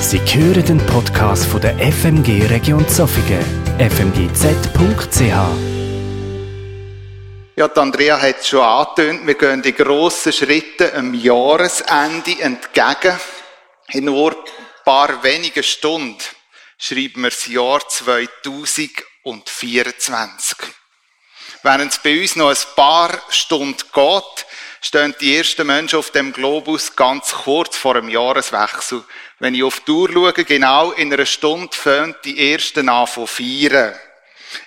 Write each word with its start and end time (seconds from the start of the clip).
Sie 0.00 0.18
hören 0.18 0.64
den 0.64 0.84
Podcast 0.86 1.44
von 1.44 1.60
der 1.60 1.76
FMG 1.78 2.46
Region 2.48 2.88
Zofingen, 2.88 3.44
fmgz.ch. 3.78 5.20
Ja, 7.54 7.68
die 7.68 7.78
Andrea 7.78 8.18
hat 8.18 8.40
es 8.40 8.48
schon 8.48 8.60
angetönt, 8.60 9.26
wir 9.26 9.34
gehen 9.34 9.62
in 9.62 9.74
grossen 9.74 10.32
Schritten 10.32 10.88
am 10.96 11.12
Jahresende 11.12 12.40
entgegen. 12.40 13.20
In 13.88 14.06
nur 14.06 14.30
ein 14.30 14.38
paar 14.86 15.22
wenigen 15.22 15.62
Stunden 15.62 16.16
schreiben 16.78 17.22
wir 17.22 17.30
das 17.30 17.46
Jahr 17.46 17.86
2024. 17.86 20.56
Während 21.62 21.92
es 21.92 21.98
bei 21.98 22.22
uns 22.22 22.36
noch 22.36 22.48
ein 22.48 22.56
paar 22.74 23.18
Stunden 23.28 23.84
geht, 23.92 24.46
stehen 24.80 25.14
die 25.20 25.36
ersten 25.36 25.66
Menschen 25.66 25.98
auf 25.98 26.10
dem 26.10 26.32
Globus 26.32 26.96
ganz 26.96 27.32
kurz 27.32 27.76
vor 27.76 27.94
dem 27.94 28.08
Jahreswechsel. 28.08 29.04
Wenn 29.38 29.54
ich 29.54 29.62
auf 29.62 29.80
die 29.80 29.90
Uhr 29.90 30.10
schaue, 30.10 30.32
genau 30.32 30.92
in 30.92 31.12
einer 31.12 31.26
Stunde 31.26 31.76
fängt 31.76 32.24
die 32.24 32.52
ersten 32.52 32.88
an 32.88 33.06
von 33.06 33.26
feiern. 33.26 33.94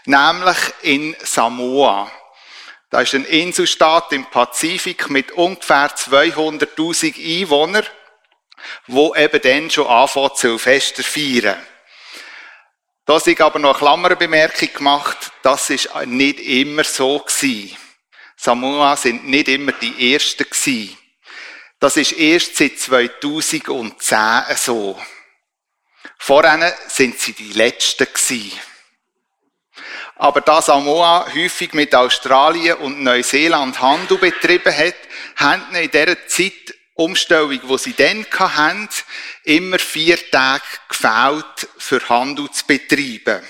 Nämlich 0.05 0.57
in 0.81 1.15
Samoa. 1.23 2.11
Da 2.89 3.01
ist 3.01 3.15
ein 3.15 3.25
Inselstaat 3.25 4.11
im 4.13 4.25
Pazifik 4.25 5.09
mit 5.09 5.31
ungefähr 5.31 5.89
200.000 5.95 7.41
Einwohnern, 7.41 7.85
wo 8.85 9.15
eben 9.15 9.41
dann 9.41 9.71
schon 9.71 9.87
anfangen, 9.87 10.29
Silvester 10.35 11.03
feiern. 11.03 11.59
Da 13.05 13.19
ich 13.25 13.41
aber 13.41 13.59
noch 13.59 13.71
eine 13.71 13.79
Klammerbemerkung 13.79 14.73
gemacht, 14.73 15.31
das 15.41 15.69
ist 15.71 15.89
nicht 16.05 16.39
immer 16.39 16.83
so 16.83 17.19
gewesen. 17.19 17.75
Samoa 18.43 18.97
sind 18.97 19.25
nicht 19.25 19.47
immer 19.47 19.71
die 19.71 20.13
Ersten 20.13 20.43
gewesen. 20.43 20.97
Das 21.79 21.95
ist 21.95 22.11
erst 22.11 22.57
seit 22.57 22.77
2010 22.77 24.57
so. 24.57 25.01
Vorher 26.17 26.75
sind 26.89 27.17
sie 27.17 27.31
die 27.31 27.53
Letzten 27.53 28.05
gewesen. 28.05 28.51
Aber 30.17 30.41
da 30.41 30.61
Samoa 30.61 31.25
häufig 31.33 31.71
mit 31.71 31.95
Australien 31.95 32.79
und 32.79 33.01
Neuseeland 33.01 33.79
Handel 33.79 34.17
betrieben 34.17 34.75
hat, 34.75 34.95
haben 35.37 35.73
in 35.75 35.89
dieser 35.89 36.27
Zeit 36.27 36.75
Umstellung, 36.95 37.61
die 37.65 37.77
sie 37.77 37.93
dann 37.93 38.25
hatten, 38.29 38.89
immer 39.45 39.79
vier 39.79 40.17
Tage 40.31 40.63
gefällt, 40.89 41.69
für 41.77 42.09
Handel 42.09 42.51
zu 42.51 42.65
betreiben. 42.67 43.41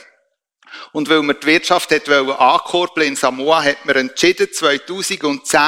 Und 0.92 1.10
weil 1.10 1.22
man 1.22 1.40
die 1.40 1.48
Wirtschaft 1.48 1.92
hat 1.92 2.10
ankurbeln 2.10 3.08
in 3.08 3.16
Samoa, 3.16 3.64
hat 3.64 3.86
man 3.86 3.96
entschieden, 3.96 4.52
2010 4.52 5.60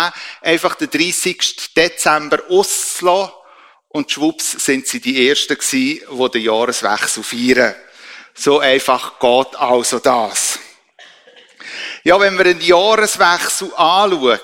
einfach 0.41 0.75
den 0.75 0.89
30. 0.89 1.73
Dezember 1.75 2.39
auszulassen. 2.49 3.33
Und 3.89 4.11
schwupps 4.11 4.51
sind 4.51 4.87
sie 4.87 4.99
die 4.99 5.29
Ersten 5.29 5.57
gewesen, 5.57 6.01
die 6.11 6.31
den 6.31 6.41
Jahreswechsel 6.41 7.23
feiern. 7.23 7.75
So 8.33 8.59
einfach 8.59 9.19
geht 9.19 9.55
also 9.55 9.99
das. 9.99 10.59
Ja, 12.03 12.19
wenn 12.19 12.35
man 12.35 12.45
einen 12.45 12.61
Jahreswechsel 12.61 13.73
anschaut, 13.75 14.41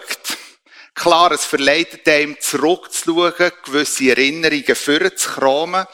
klar, 0.95 1.32
es 1.32 1.45
verleitet 1.45 2.08
einem 2.08 2.39
zurückzuschauen, 2.39 3.52
gewisse 3.66 4.09
Erinnerungen 4.09 4.76
vorzukramen. 4.76 5.86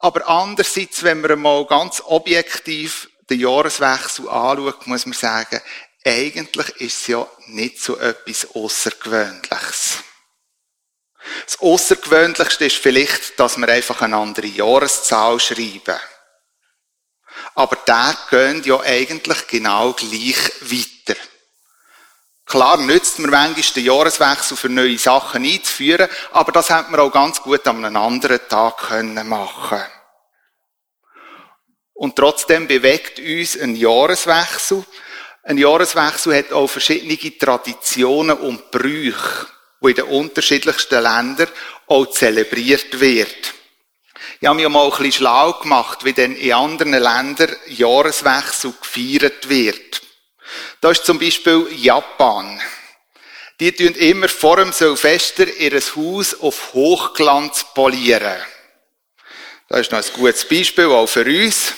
Aber 0.00 0.28
andererseits, 0.28 1.02
wenn 1.02 1.20
man 1.20 1.40
mal 1.40 1.66
ganz 1.66 2.02
objektiv 2.04 3.08
den 3.28 3.40
Jahreswechsel 3.40 4.28
anschaut, 4.28 4.86
muss 4.86 5.06
man 5.06 5.12
sagen, 5.12 5.60
eigentlich 6.04 6.68
ist 6.80 7.00
es 7.00 7.06
ja 7.08 7.26
nicht 7.48 7.82
so 7.82 7.98
etwas 7.98 8.54
Außergewöhnliches. 8.54 9.98
Das 11.44 11.60
Außergewöhnlichste 11.60 12.66
ist 12.66 12.76
vielleicht, 12.76 13.38
dass 13.38 13.58
wir 13.58 13.68
einfach 13.68 14.00
eine 14.00 14.16
andere 14.16 14.46
Jahreszahl 14.46 15.38
schreiben. 15.40 15.98
Aber 17.54 17.76
da 17.84 18.16
gehen 18.30 18.62
ja 18.64 18.80
eigentlich 18.80 19.46
genau 19.46 19.92
gleich 19.92 20.36
weiter. 20.62 21.20
Klar 22.46 22.78
nützt 22.78 23.18
man 23.18 23.30
manchmal 23.30 23.72
den 23.74 23.84
Jahreswechsel 23.84 24.56
für 24.56 24.70
neue 24.70 24.96
Sachen 24.96 25.44
einzuführen, 25.44 26.08
aber 26.32 26.52
das 26.52 26.70
hätte 26.70 26.90
man 26.90 27.00
auch 27.00 27.12
ganz 27.12 27.42
gut 27.42 27.66
an 27.66 27.84
einem 27.84 27.96
anderen 27.96 28.40
Tag 28.48 28.78
können 28.78 29.28
machen 29.28 29.84
und 31.98 32.14
trotzdem 32.14 32.68
bewegt 32.68 33.18
uns 33.18 33.58
ein 33.58 33.74
Jahreswechsel. 33.74 34.84
Ein 35.42 35.58
Jahreswechsel 35.58 36.36
hat 36.36 36.52
auch 36.52 36.68
verschiedene 36.68 37.16
Traditionen 37.36 38.38
und 38.38 38.70
Brüche, 38.70 39.46
die 39.82 39.88
in 39.88 39.94
den 39.96 40.04
unterschiedlichsten 40.04 41.02
Ländern 41.02 41.48
auch 41.88 42.06
zelebriert 42.06 43.00
wird. 43.00 43.54
Ich 44.40 44.46
habe 44.46 44.60
mich 44.60 44.68
mal 44.68 44.84
ein 44.84 44.90
bisschen 44.90 45.12
schlau 45.12 45.54
gemacht, 45.54 46.04
wie 46.04 46.12
denn 46.12 46.36
in 46.36 46.52
anderen 46.52 46.92
Ländern 46.92 47.56
Jahreswechsel 47.66 48.74
gefeiert 48.80 49.48
wird. 49.48 50.00
Da 50.80 50.92
ist 50.92 51.04
zum 51.04 51.18
Beispiel 51.18 51.66
Japan. 51.72 52.60
Die 53.58 53.72
tun 53.72 53.94
immer 53.96 54.28
vor 54.28 54.58
dem 54.58 54.70
Silvester 54.70 55.48
ihr 55.48 55.80
Haus 55.96 56.40
auf 56.40 56.74
Hochglanz 56.74 57.66
polieren. 57.74 58.36
Das 59.68 59.80
ist 59.80 59.90
noch 59.90 59.98
ein 59.98 60.12
gutes 60.12 60.46
Beispiel 60.46 60.86
auch 60.86 61.08
für 61.08 61.24
uns. 61.24 61.74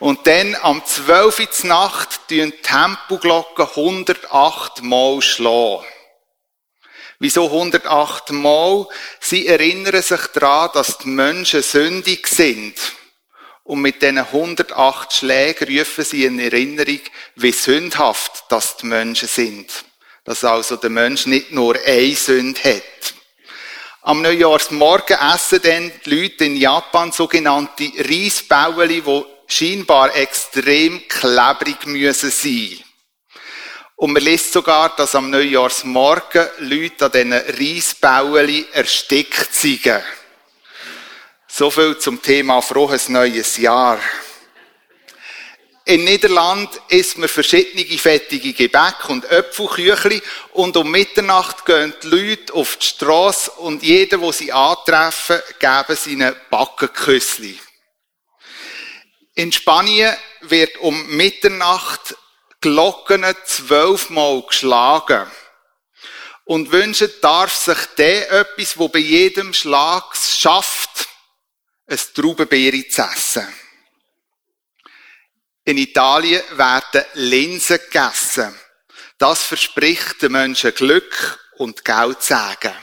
Und 0.00 0.26
dann 0.26 0.56
am 0.62 0.82
12. 0.84 1.40
Uhr 1.40 1.68
Nacht 1.68 2.28
tun 2.28 2.54
Tempoglocken 2.62 3.66
108 3.68 4.82
Mal 4.82 5.20
schlagen. 5.20 5.84
Wieso 7.18 7.44
108 7.44 8.32
Mal? 8.32 8.86
Sie 9.20 9.46
erinnern 9.46 10.00
sich 10.00 10.26
daran, 10.28 10.70
dass 10.72 10.96
die 10.96 11.08
Menschen 11.08 11.62
sündig 11.62 12.26
sind. 12.28 12.74
Und 13.62 13.82
mit 13.82 14.00
diesen 14.00 14.16
108 14.18 15.12
Schlägen 15.12 15.78
rufen 15.78 16.02
sie 16.02 16.24
in 16.24 16.40
Erinnerung, 16.40 17.00
wie 17.36 17.52
sündhaft 17.52 18.44
das 18.48 18.78
die 18.78 18.86
Menschen 18.86 19.28
sind. 19.28 19.84
Dass 20.24 20.44
also 20.44 20.76
der 20.76 20.88
Mensch 20.88 21.26
nicht 21.26 21.52
nur 21.52 21.76
eine 21.86 22.14
Sünde 22.14 22.58
hat. 22.64 23.14
Am 24.00 24.22
Neujahrsmorgen 24.22 25.18
essen 25.34 25.60
dann 25.62 25.92
die 26.06 26.10
Leute 26.10 26.46
in 26.46 26.56
Japan 26.56 27.12
sogenannte 27.12 27.92
Reisbäueli, 27.98 29.02
die 29.02 29.24
scheinbar 29.52 30.14
extrem 30.14 31.06
klebrig 31.08 31.86
müssen 31.86 32.30
sein. 32.30 32.78
Und 33.96 34.12
man 34.12 34.22
liest 34.22 34.52
sogar, 34.52 34.96
dass 34.96 35.14
am 35.14 35.28
Neujahrsmorgen 35.28 36.48
Leute 36.60 37.04
an 37.04 37.12
diesen 37.12 37.32
Reisbäueli 37.32 38.66
erstickt 38.72 39.54
sind. 39.54 40.02
So 41.46 41.70
viel 41.70 41.98
zum 41.98 42.22
Thema 42.22 42.62
frohes 42.62 43.08
neues 43.08 43.58
Jahr. 43.58 43.98
In 45.84 46.04
Niederland 46.04 46.70
isst 46.88 47.18
man 47.18 47.28
verschiedene 47.28 47.84
fettige 47.98 48.52
Gebäck 48.52 49.08
und 49.08 49.30
Äpfelküchli 49.30 50.22
und 50.52 50.76
um 50.76 50.90
Mitternacht 50.90 51.66
gehen 51.66 51.92
die 52.02 52.06
Leute 52.06 52.54
auf 52.54 52.76
die 52.76 52.86
Strasse 52.86 53.50
und 53.50 53.82
jeder, 53.82 54.20
wo 54.20 54.30
sie 54.30 54.52
antreffen, 54.52 55.40
geben 55.58 55.96
sie 55.96 56.12
ihnen 56.12 56.36
Backenküssli. 56.48 57.58
In 59.40 59.52
Spanien 59.52 60.14
wird 60.42 60.76
um 60.80 61.16
Mitternacht 61.16 62.14
Glocken 62.60 63.24
zwölfmal 63.46 64.42
geschlagen. 64.42 65.30
Und 66.44 66.72
wünschen 66.72 67.10
darf 67.22 67.56
sich 67.56 67.78
der 67.96 68.30
etwas, 68.32 68.76
wo 68.76 68.88
bei 68.88 68.98
jedem 68.98 69.54
Schlag 69.54 70.14
schafft, 70.14 71.08
ein 71.86 71.98
Traubenbeere 72.14 72.86
zu 72.88 73.00
essen. 73.00 73.48
In 75.64 75.78
Italien 75.78 76.42
werden 76.58 77.06
Linsen 77.14 77.78
gegessen. 77.78 78.54
Das 79.16 79.42
verspricht 79.44 80.20
den 80.20 80.32
Menschen 80.32 80.74
Glück 80.74 81.40
und 81.56 81.82
Geld 81.82 82.22
sagen. 82.22 82.74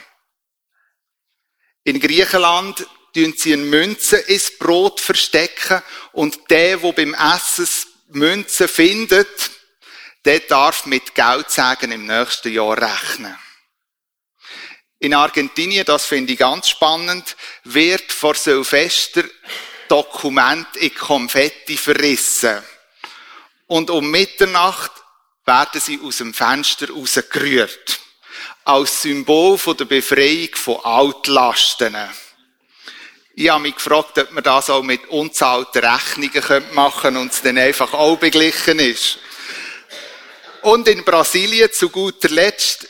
In 1.84 2.00
Griechenland 2.00 2.84
tun 3.18 3.34
sie 3.36 3.52
eine 3.52 3.62
Münze 3.62 4.16
ins 4.16 4.56
Brot 4.58 5.00
verstecken 5.00 5.82
und 6.12 6.38
der, 6.50 6.76
der 6.76 6.92
beim 6.92 7.14
Essen 7.14 7.68
Münze 8.10 8.68
findet, 8.68 9.50
der 10.24 10.40
darf 10.40 10.86
mit 10.86 11.14
Geld 11.14 11.50
sagen 11.50 11.92
im 11.92 12.06
nächsten 12.06 12.52
Jahr 12.52 12.80
rechnen. 12.80 13.36
In 15.00 15.14
Argentinien, 15.14 15.84
das 15.84 16.06
finde 16.06 16.32
ich 16.32 16.38
ganz 16.38 16.68
spannend, 16.68 17.36
wird 17.64 18.10
vor 18.12 18.34
Silvester 18.34 19.24
Dokument 19.88 20.76
in 20.76 20.94
Konfetti 20.94 21.76
verrissen. 21.76 22.62
Und 23.66 23.90
um 23.90 24.10
Mitternacht 24.10 24.92
werden 25.44 25.80
sie 25.80 26.00
aus 26.02 26.18
dem 26.18 26.34
Fenster 26.34 26.90
rausgerührt. 26.90 28.00
Als 28.64 29.02
Symbol 29.02 29.58
der 29.78 29.84
Befreiung 29.84 30.54
von 30.54 30.84
Altlasten. 30.84 31.96
Ich 33.40 33.50
habe 33.50 33.62
mich 33.62 33.76
gefragt, 33.76 34.18
ob 34.18 34.32
man 34.32 34.42
das 34.42 34.68
auch 34.68 34.82
mit 34.82 35.06
unzahlten 35.10 35.84
Rechnungen 35.84 36.74
machen 36.74 37.02
könnte 37.02 37.20
und 37.20 37.32
es 37.32 37.40
dann 37.40 37.56
einfach 37.56 37.94
auch 37.94 38.16
beglichen 38.16 38.80
ist. 38.80 39.20
Und 40.62 40.88
in 40.88 41.04
Brasilien, 41.04 41.72
zu 41.72 41.88
guter 41.88 42.30
Letzt, 42.30 42.88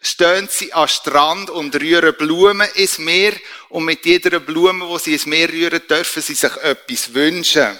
stehen 0.00 0.48
sie 0.50 0.72
am 0.72 0.88
Strand 0.88 1.50
und 1.50 1.78
rühren 1.78 2.16
Blumen 2.16 2.66
ins 2.76 2.96
Meer 2.96 3.34
und 3.68 3.84
mit 3.84 4.06
jeder 4.06 4.40
Blume, 4.40 4.88
wo 4.88 4.96
sie 4.96 5.12
ins 5.12 5.26
Meer 5.26 5.50
rühren, 5.50 5.82
dürfen 5.86 6.22
sie 6.22 6.32
sich 6.32 6.56
etwas 6.62 7.12
wünschen. 7.12 7.78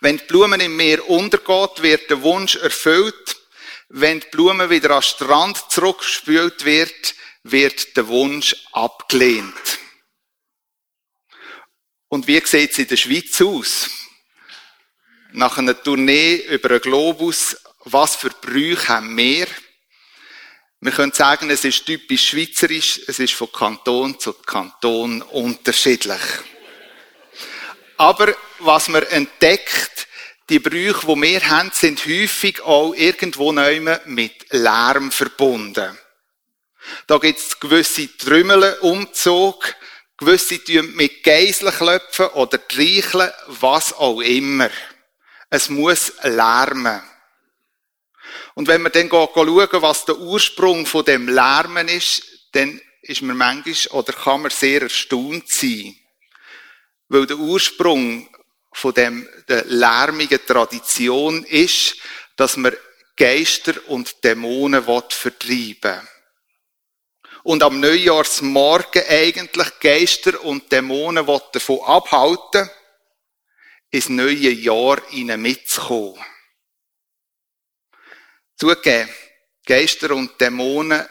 Wenn 0.00 0.16
die 0.16 0.24
Blumen 0.24 0.60
im 0.60 0.74
Meer 0.74 1.08
untergeht, 1.08 1.80
wird 1.80 2.10
der 2.10 2.22
Wunsch 2.22 2.56
erfüllt. 2.56 3.36
Wenn 3.88 4.18
die 4.18 4.26
Blume 4.32 4.68
wieder 4.68 4.90
am 4.90 5.02
Strand 5.02 5.62
zurückgespült 5.70 6.64
wird, 6.64 7.14
wird 7.44 7.96
der 7.96 8.08
Wunsch 8.08 8.56
abgelehnt. 8.72 9.79
Und 12.10 12.26
wie 12.26 12.44
sieht 12.44 12.72
es 12.72 12.78
in 12.80 12.88
der 12.88 12.96
Schweiz 12.96 13.40
aus? 13.40 13.88
Nach 15.30 15.56
einer 15.56 15.80
Tournee 15.80 16.34
über 16.48 16.70
den 16.70 16.80
Globus, 16.80 17.56
was 17.84 18.16
für 18.16 18.30
Brüche 18.30 18.88
haben 18.88 19.16
wir? 19.16 19.46
Wir 20.80 20.90
können 20.90 21.12
sagen, 21.12 21.50
es 21.50 21.64
ist 21.64 21.86
typisch 21.86 22.30
schweizerisch, 22.30 23.00
es 23.06 23.20
ist 23.20 23.34
von 23.34 23.52
Kanton 23.52 24.18
zu 24.18 24.32
Kanton 24.32 25.22
unterschiedlich. 25.22 26.20
Aber 27.96 28.34
was 28.58 28.88
man 28.88 29.04
entdeckt, 29.04 30.08
die 30.48 30.58
Brüche, 30.58 31.06
die 31.06 31.22
wir 31.22 31.48
haben, 31.48 31.70
sind 31.72 32.04
häufig 32.06 32.60
auch 32.62 32.92
irgendwo 32.92 33.52
mit 33.52 34.34
Lärm 34.50 35.12
verbunden. 35.12 35.96
Da 37.06 37.18
gibt 37.18 37.38
es 37.38 37.60
gewisse 37.60 38.16
Trümmeln, 38.16 38.80
Umzug, 38.80 39.76
gewisse 40.20 40.62
tun 40.62 40.94
mit 40.94 41.24
Geiseln 41.24 41.72
klopfen 41.72 42.26
oder 42.28 42.66
treicheln, 42.68 43.30
was 43.46 43.92
auch 43.94 44.20
immer. 44.20 44.70
Es 45.48 45.68
muss 45.68 46.12
lärmen. 46.22 47.02
Und 48.54 48.68
wenn 48.68 48.82
wir 48.82 48.90
dann 48.90 49.08
schauen, 49.08 49.82
was 49.82 50.04
der 50.04 50.18
Ursprung 50.18 50.86
von 50.86 51.04
dem 51.04 51.28
Lärmen 51.28 51.88
ist, 51.88 52.22
dann 52.52 52.80
ist 53.02 53.22
man 53.22 53.36
manchmal 53.36 53.98
oder 53.98 54.12
kann 54.12 54.42
man 54.42 54.50
sehr 54.50 54.82
erstaunt 54.82 55.48
sein. 55.48 55.96
Weil 57.08 57.26
der 57.26 57.38
Ursprung 57.38 58.28
von 58.72 58.94
dem, 58.94 59.28
der 59.48 59.64
lärmigen 59.64 60.44
Tradition 60.46 61.44
ist, 61.44 61.96
dass 62.36 62.56
man 62.56 62.76
Geister 63.16 63.74
und 63.88 64.22
Dämonen 64.22 64.84
vertreiben 64.84 65.76
will. 65.82 66.08
Und 67.42 67.62
am 67.62 67.80
Neujahrsmorgen 67.80 69.02
eigentlich 69.08 69.80
Geister 69.80 70.42
und 70.44 70.70
Dämonen 70.70 71.26
davon 71.52 71.80
abhalten, 71.84 72.68
ins 73.90 74.08
neue 74.08 74.50
Jahr 74.50 74.98
ihnen 75.10 75.40
mitzukommen. 75.40 76.24
Zugegeben, 78.56 79.08
Geister 79.66 80.10
und 80.12 80.40
Dämonen 80.40 81.06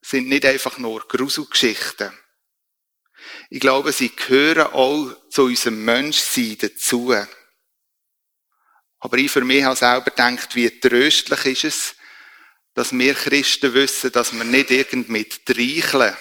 sind 0.00 0.28
nicht 0.28 0.44
einfach 0.44 0.78
nur 0.78 1.06
Gruselgeschichten. 1.06 2.12
Ich 3.50 3.60
glaube, 3.60 3.92
sie 3.92 4.14
gehören 4.14 4.72
auch 4.72 5.14
zu 5.30 5.44
unserem 5.44 5.84
Menschsein 5.84 6.58
dazu. 6.58 7.14
Aber 8.98 9.18
ich 9.18 9.30
für 9.30 9.44
mich 9.44 9.62
habe 9.64 9.76
selber 9.76 10.10
gedacht, 10.10 10.54
wie 10.54 10.80
tröstlich 10.80 11.46
ist 11.46 11.64
es, 11.64 11.96
dass 12.74 12.92
wir 12.92 13.14
Christen 13.14 13.72
wissen, 13.74 14.12
dass 14.12 14.32
wir 14.32 14.44
nicht 14.44 14.70
irgend 14.70 15.08
mit 15.08 15.48
Dreicheln 15.48 16.16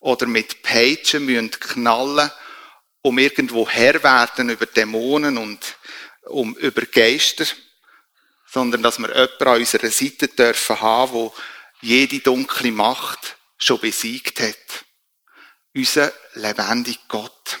oder 0.00 0.26
mit 0.26 0.62
Peitschen 0.62 1.26
müssen 1.26 1.50
knallen, 1.50 2.30
um 3.02 3.18
irgendwo 3.18 3.68
Herr 3.68 4.02
werden 4.02 4.50
über 4.50 4.66
Dämonen 4.66 5.38
und 5.38 5.76
um, 6.22 6.56
über 6.56 6.82
Geister, 6.82 7.46
sondern 8.46 8.82
dass 8.82 8.98
wir 8.98 9.08
jemanden 9.08 9.48
an 9.48 9.58
unserer 9.58 9.90
Seite 9.90 10.28
dürfen 10.28 10.80
haben, 10.80 11.12
wo 11.12 11.34
jede 11.80 12.20
dunkle 12.20 12.72
Macht 12.72 13.36
schon 13.56 13.80
besiegt 13.80 14.40
hat. 14.40 14.84
Unser 15.74 16.12
lebendiger 16.34 17.00
Gott. 17.08 17.58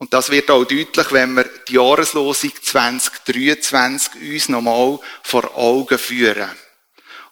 Und 0.00 0.14
das 0.14 0.30
wird 0.30 0.50
auch 0.50 0.64
deutlich, 0.64 1.12
wenn 1.12 1.34
wir 1.34 1.44
die 1.68 1.74
Jahreslosung 1.74 2.52
2023 2.62 4.32
uns 4.32 4.48
nochmal 4.48 4.98
vor 5.22 5.54
Augen 5.54 5.98
führen. 5.98 6.50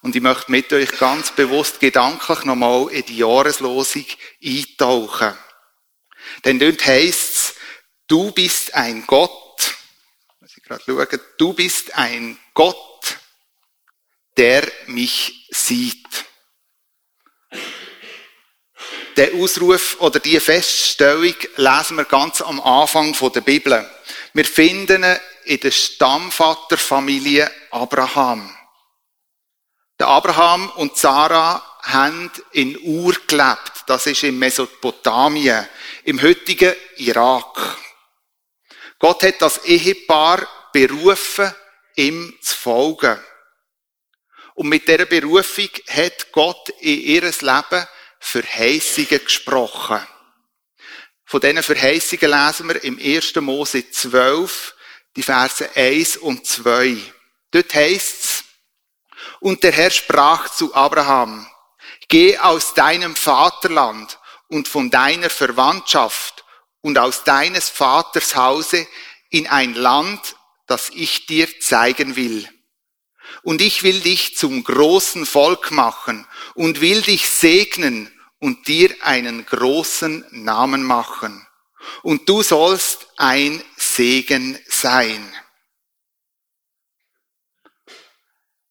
Und 0.02 0.14
ich 0.14 0.20
möchte 0.20 0.50
mit 0.50 0.70
euch 0.74 0.90
ganz 0.98 1.34
bewusst 1.34 1.80
gedanklich 1.80 2.44
nochmal 2.44 2.88
in 2.90 3.06
die 3.06 3.16
Jahreslosung 3.16 4.04
eintauchen. 4.44 5.32
Denn 6.44 6.58
dort 6.58 6.84
heisst 6.84 7.54
du 8.06 8.32
bist 8.32 8.74
ein 8.74 9.06
Gott, 9.06 9.74
gerade 10.62 10.84
schauen, 10.84 11.20
du 11.38 11.54
bist 11.54 11.94
ein 11.96 12.38
Gott, 12.52 13.18
der 14.36 14.70
mich 14.88 15.48
sieht. 15.50 16.27
Der 19.18 19.34
Ausruf 19.34 19.96
oder 19.98 20.20
die 20.20 20.38
Feststellung 20.38 21.34
lesen 21.56 21.96
wir 21.96 22.04
ganz 22.04 22.40
am 22.40 22.60
Anfang 22.60 23.16
der 23.32 23.40
Bibel. 23.40 23.90
Wir 24.32 24.44
finden 24.44 25.02
ihn 25.02 25.18
in 25.44 25.58
der 25.58 25.72
Stammvaterfamilie 25.72 27.50
Abraham. 27.72 28.56
Der 29.98 30.06
Abraham 30.06 30.70
und 30.76 30.96
Sarah 30.96 31.60
haben 31.82 32.30
in 32.52 32.78
Ur 32.78 33.12
gelebt. 33.26 33.82
Das 33.88 34.06
ist 34.06 34.22
in 34.22 34.38
Mesopotamien, 34.38 35.66
im 36.04 36.22
heutigen 36.22 36.76
Irak. 36.98 37.76
Gott 39.00 39.24
hat 39.24 39.42
das 39.42 39.64
Ehepaar 39.64 40.46
berufen, 40.72 41.52
ihm 41.96 42.38
zu 42.40 42.56
folgen. 42.56 43.18
Und 44.54 44.68
mit 44.68 44.86
dieser 44.86 45.06
Berufung 45.06 45.70
hat 45.88 46.30
Gott 46.30 46.68
in 46.78 47.00
ihr 47.00 47.22
Leben 47.22 47.88
Verheißungen 48.20 49.20
gesprochen. 49.24 50.06
Von 51.24 51.40
diesen 51.40 51.62
Verheißungen 51.62 52.30
lesen 52.30 52.68
wir 52.68 52.84
im 52.84 52.98
1. 52.98 53.36
Mose 53.36 53.90
12, 53.90 54.74
die 55.16 55.22
Verse 55.22 55.68
1 55.74 56.16
und 56.18 56.46
2. 56.46 56.96
Dort 57.50 57.74
heißt's, 57.74 58.44
und 59.40 59.62
der 59.62 59.72
Herr 59.72 59.90
sprach 59.90 60.48
zu 60.48 60.74
Abraham, 60.74 61.46
geh 62.08 62.38
aus 62.38 62.74
deinem 62.74 63.14
Vaterland 63.14 64.18
und 64.48 64.68
von 64.68 64.90
deiner 64.90 65.30
Verwandtschaft 65.30 66.44
und 66.80 66.98
aus 66.98 67.24
deines 67.24 67.68
Vaters 67.68 68.34
Hause 68.34 68.86
in 69.30 69.46
ein 69.46 69.74
Land, 69.74 70.36
das 70.66 70.90
ich 70.90 71.26
dir 71.26 71.60
zeigen 71.60 72.16
will. 72.16 72.48
Und 73.42 73.60
ich 73.60 73.82
will 73.82 74.00
dich 74.00 74.36
zum 74.36 74.64
großen 74.64 75.26
Volk 75.26 75.70
machen 75.70 76.26
und 76.58 76.80
will 76.80 77.02
dich 77.02 77.30
segnen 77.30 78.12
und 78.40 78.66
dir 78.66 78.92
einen 79.02 79.46
großen 79.46 80.24
Namen 80.32 80.82
machen. 80.82 81.46
Und 82.02 82.28
du 82.28 82.42
sollst 82.42 83.06
ein 83.16 83.62
Segen 83.76 84.58
sein. 84.66 85.32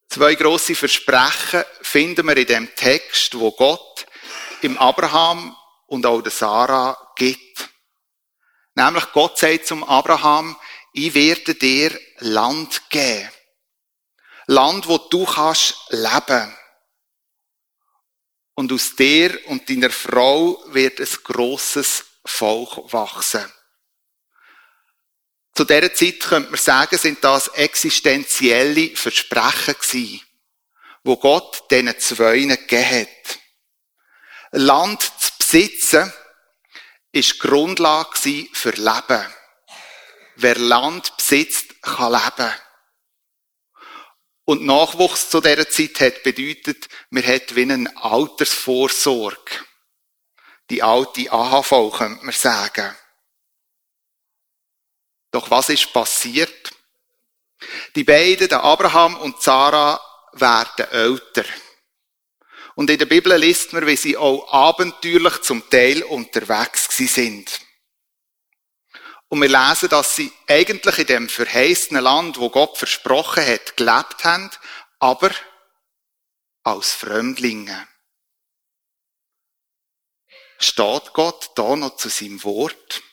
Zwei 0.10 0.36
große 0.36 0.76
Versprechen 0.76 1.64
finden 1.82 2.28
wir 2.28 2.36
in 2.36 2.48
dem 2.48 2.76
Text, 2.76 3.40
wo 3.40 3.52
Gott 3.52 4.06
im 4.64 4.78
Abraham 4.78 5.56
und 5.86 6.06
auch 6.06 6.22
der 6.22 6.32
Sarah 6.34 7.14
gibt. 7.16 7.70
Nämlich 8.76 9.06
Gott 9.14 9.38
sagt 9.38 9.66
zum 9.66 9.86
Abraham, 9.86 10.58
ich 10.92 11.14
werde 11.14 11.56
dir 11.56 11.98
Land 12.18 12.90
geben. 12.90 13.30
Land, 14.48 14.90
wo 14.90 14.98
du 14.98 15.24
kannst 15.24 15.76
leben. 15.90 16.54
Und 18.58 18.74
aus 18.74 18.96
dir 18.96 19.40
und 19.50 19.70
deiner 19.70 19.92
Frau 19.92 20.60
wird 20.70 21.00
ein 21.00 21.08
grosses 21.24 22.06
Volk 22.26 22.92
wachsen. 22.92 23.46
Zu 25.54 25.64
dieser 25.64 25.94
Zeit 25.94 26.22
könnte 26.22 26.50
man 26.50 26.60
sagen, 26.60 26.98
sind 26.98 27.24
das 27.24 27.50
existenzielle 27.50 28.96
Versprechen 28.96 29.76
gewesen, 29.76 30.22
wo 31.04 31.18
Gott 31.18 31.70
diesen 31.70 32.00
Zweien 32.00 32.50
gegeben 32.50 33.02
hat. 33.02 33.40
Land 34.54 35.04
zu 35.04 35.32
besitzen, 35.38 36.12
ist 37.12 37.40
Grundlage 37.40 38.48
für 38.54 38.72
Leben. 38.72 39.34
Wer 40.36 40.58
Land 40.58 41.16
besitzt, 41.16 41.80
kann 41.84 42.12
leben. 42.12 42.54
Und 44.50 44.66
Nachwuchs 44.66 45.30
zu 45.30 45.42
dieser 45.42 45.70
Zeit 45.70 46.00
hat 46.00 46.24
bedeutet, 46.24 46.88
wir 47.10 47.28
hat 47.28 47.54
wie 47.54 47.64
eine 47.64 47.92
Altersvorsorge. 47.98 49.52
Die 50.70 50.82
alte 50.82 51.30
AHV, 51.30 51.92
könnte 51.98 52.24
man 52.24 52.34
sagen. 52.34 52.96
Doch 55.32 55.52
was 55.52 55.68
ist 55.68 55.92
passiert? 55.92 56.72
Die 57.94 58.06
beiden, 58.06 58.48
der 58.48 58.64
Abraham 58.64 59.18
und 59.18 59.42
Sarah, 59.42 60.00
werden 60.32 60.92
älter. 60.92 61.44
Und 62.76 62.90
in 62.90 63.00
der 63.00 63.06
Bibel 63.06 63.36
liest 63.36 63.74
man, 63.74 63.86
wie 63.86 63.98
sie 63.98 64.16
auch 64.16 64.48
abenteuerlich 64.54 65.42
zum 65.42 65.70
Teil 65.70 66.04
unterwegs 66.04 66.88
sind. 66.96 67.67
Und 69.30 69.42
wir 69.42 69.50
lesen, 69.50 69.90
dass 69.90 70.16
sie 70.16 70.32
eigentlich 70.48 71.00
in 71.00 71.08
dem 71.08 71.30
verheißenen 71.30 72.04
Land, 72.04 72.40
wo 72.40 72.50
Gott 72.50 72.78
versprochen 72.78 73.46
hat, 73.46 73.76
gelebt 73.76 74.24
haben, 74.24 74.50
aber 75.00 75.32
als 76.64 76.94
Fremdlinge. 76.94 77.88
Steht 80.60 81.14
Gott 81.14 81.52
da 81.56 81.76
noch 81.76 81.98
zu 81.98 82.10
seinem 82.10 82.44
Wort? 82.44 83.04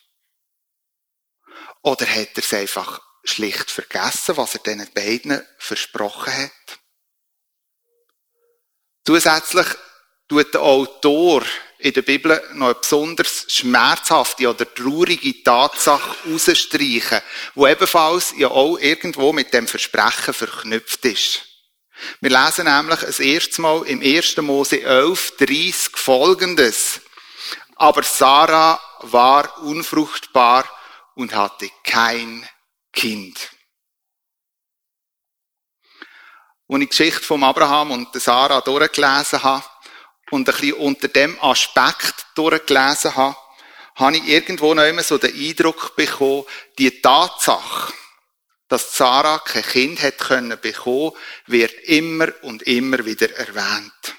Oder 1.82 2.06
hat 2.06 2.36
er 2.36 2.42
es 2.42 2.54
einfach 2.54 3.02
schlicht 3.24 3.70
vergessen, 3.70 4.36
was 4.36 4.54
er 4.54 4.60
den 4.60 4.90
beiden 4.94 5.46
versprochen 5.58 6.32
hat? 6.32 6.78
Zusätzlich 9.04 9.66
tut 10.28 10.54
der 10.54 10.62
Autor 10.62 11.42
in 11.78 11.92
der 11.92 12.02
Bibel 12.02 12.42
noch 12.54 12.66
eine 12.66 12.74
besonders 12.76 13.44
schmerzhafte 13.48 14.48
oder 14.48 14.72
traurige 14.72 15.42
Tatsache 15.42 16.16
herausstreichen, 16.24 17.20
wo 17.54 17.66
ebenfalls 17.66 18.32
ja 18.38 18.48
auch 18.48 18.78
irgendwo 18.78 19.32
mit 19.32 19.52
dem 19.52 19.68
Versprechen 19.68 20.32
verknüpft 20.32 21.04
ist. 21.04 21.42
Wir 22.20 22.30
lesen 22.30 22.64
nämlich 22.64 23.00
das 23.00 23.20
erste 23.20 23.60
Mal 23.60 23.82
im 23.86 24.00
1. 24.00 24.38
Mose 24.38 24.80
11, 24.80 25.36
30 25.38 25.96
folgendes. 25.96 27.00
Aber 27.76 28.02
Sarah 28.02 28.80
war 29.02 29.62
unfruchtbar 29.62 30.64
und 31.14 31.34
hatte 31.34 31.70
kein 31.84 32.48
Kind. 32.92 33.50
Als 36.66 36.80
ich 36.80 36.88
die 36.88 36.88
Geschichte 36.88 37.20
von 37.20 37.44
Abraham 37.44 37.90
und 37.90 38.08
Sarah 38.14 38.62
durchgelesen 38.62 39.42
habe 39.42 39.64
und 40.34 40.48
ein 40.48 40.54
bisschen 40.54 40.74
unter 40.74 41.08
dem 41.08 41.40
Aspekt 41.40 42.26
durchgelesen 42.34 43.14
habe, 43.14 43.36
habe 43.94 44.16
ich 44.16 44.26
irgendwo 44.26 44.74
noch 44.74 44.82
immer 44.82 45.04
so 45.04 45.16
den 45.16 45.32
Eindruck 45.32 45.94
bekommen, 45.94 46.44
die 46.76 47.00
Tatsache, 47.00 47.92
dass 48.68 48.96
Sarah 48.96 49.38
kein 49.38 49.62
Kind 49.62 50.02
hat 50.02 50.18
können 50.18 50.58
bekommen, 50.60 51.12
wird 51.46 51.72
immer 51.84 52.32
und 52.42 52.62
immer 52.64 53.04
wieder 53.04 53.30
erwähnt. 53.36 54.16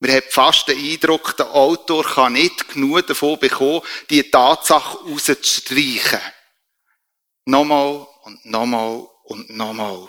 Wir 0.00 0.14
haben 0.14 0.30
fast 0.30 0.68
den 0.68 0.78
Eindruck, 0.78 1.36
der 1.36 1.54
Autor 1.54 2.04
kann 2.04 2.32
nicht 2.32 2.70
genug 2.70 3.06
davon 3.06 3.38
bekommen, 3.38 3.82
die 4.08 4.30
Tatsache 4.30 4.98
rauszustreichen. 4.98 6.20
Nochmal 7.44 8.06
und 8.22 8.44
nochmal 8.46 9.06
und 9.24 9.50
nochmal. 9.50 10.08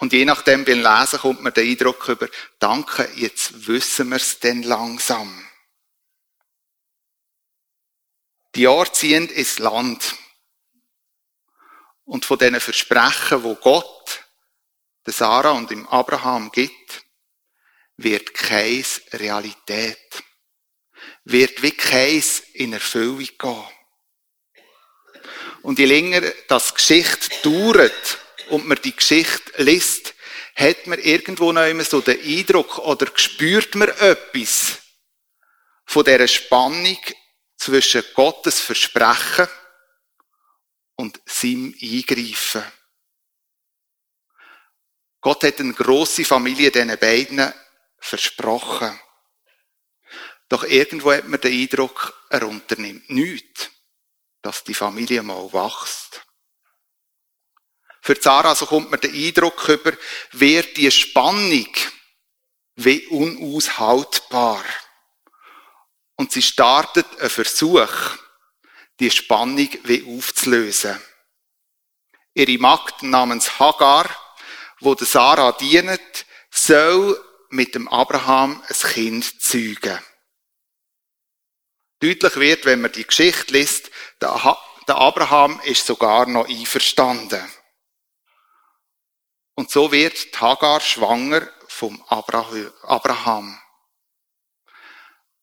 Und 0.00 0.14
je 0.14 0.24
nachdem 0.24 0.64
beim 0.64 0.80
Lesen 0.80 1.18
kommt 1.18 1.42
man 1.42 1.52
der 1.52 1.64
Eindruck 1.64 2.08
über, 2.08 2.26
danke, 2.58 3.06
jetzt 3.16 3.66
wissen 3.66 4.08
wir 4.08 4.16
es 4.16 4.40
denn 4.40 4.62
langsam. 4.62 5.46
Die 8.54 8.62
Jahre 8.62 8.90
ziehen 8.92 9.28
ins 9.28 9.58
Land. 9.58 10.16
Und 12.04 12.24
von 12.24 12.38
diesen 12.38 12.60
Versprechen, 12.60 13.42
wo 13.42 13.54
Gott 13.56 14.24
der 15.04 15.12
Sarah 15.12 15.52
und 15.52 15.70
dem 15.70 15.86
Abraham 15.86 16.50
gibt, 16.50 17.04
wird 17.98 18.32
keins 18.32 19.02
Realität. 19.12 20.24
Wird 21.24 21.62
wie 21.62 21.72
keins 21.72 22.40
in 22.54 22.72
Erfüllung 22.72 23.18
gehen. 23.18 23.68
Und 25.60 25.78
je 25.78 25.84
länger 25.84 26.22
das 26.48 26.74
Geschichte 26.74 27.28
dauert 27.42 28.19
und 28.50 28.66
man 28.66 28.78
die 28.82 28.94
Geschichte 28.94 29.62
liest, 29.62 30.14
hat 30.56 30.86
man 30.86 30.98
irgendwo 30.98 31.52
noch 31.52 31.66
immer 31.66 31.84
so 31.84 32.00
den 32.00 32.20
Eindruck 32.20 32.78
oder 32.78 33.06
spürt 33.14 33.74
man 33.74 33.88
etwas 33.88 34.78
von 35.86 36.04
dieser 36.04 36.28
Spannung 36.28 36.98
zwischen 37.56 38.04
Gottes 38.14 38.60
Versprechen 38.60 39.48
und 40.96 41.20
seinem 41.26 41.74
Eingreifen. 41.80 42.64
Gott 45.20 45.44
hat 45.44 45.60
eine 45.60 45.74
grosse 45.74 46.24
Familie 46.24 46.70
diesen 46.70 46.96
beiden 46.98 47.52
versprochen. 47.98 48.98
Doch 50.48 50.64
irgendwo 50.64 51.12
hat 51.12 51.28
man 51.28 51.40
den 51.40 51.52
Eindruck, 51.52 52.26
er 52.30 52.46
unternimmt 52.48 53.08
nichts, 53.10 53.70
dass 54.42 54.64
die 54.64 54.74
Familie 54.74 55.22
mal 55.22 55.52
wächst. 55.52 56.22
Für 58.02 58.18
Zara 58.18 58.54
so 58.54 58.66
kommt 58.66 58.90
man 58.90 59.00
den 59.00 59.14
Eindruck 59.14 59.68
über, 59.68 59.92
wird 60.32 60.76
die 60.76 60.90
Spannung 60.90 61.68
wie 62.76 63.06
unaushaltbar. 63.08 64.64
Und 66.16 66.32
sie 66.32 66.42
startet 66.42 67.06
einen 67.18 67.30
Versuch, 67.30 67.92
die 68.98 69.10
Spannung 69.10 69.68
wie 69.84 70.16
aufzulösen. 70.16 71.00
Ihre 72.34 72.58
Magd 72.58 73.02
namens 73.02 73.58
Hagar 73.58 74.08
wo 74.80 74.94
der 74.94 75.06
Sarah 75.06 75.52
dient, 75.52 76.00
soll 76.50 77.22
mit 77.50 77.74
dem 77.74 77.86
Abraham 77.88 78.62
ein 78.66 78.90
Kind 78.92 79.42
zeugen. 79.42 79.98
Deutlich 82.00 82.36
wird, 82.36 82.64
wenn 82.64 82.80
man 82.80 82.92
die 82.92 83.06
Geschichte 83.06 83.52
liest, 83.52 83.90
der 84.20 84.96
Abraham 84.96 85.60
ist 85.64 85.86
sogar 85.86 86.26
noch 86.26 86.48
einverstanden. 86.48 87.44
Und 89.60 89.70
so 89.70 89.92
wird 89.92 90.40
Hagar 90.40 90.80
schwanger 90.80 91.46
vom 91.68 92.02
Abraham. 92.08 93.60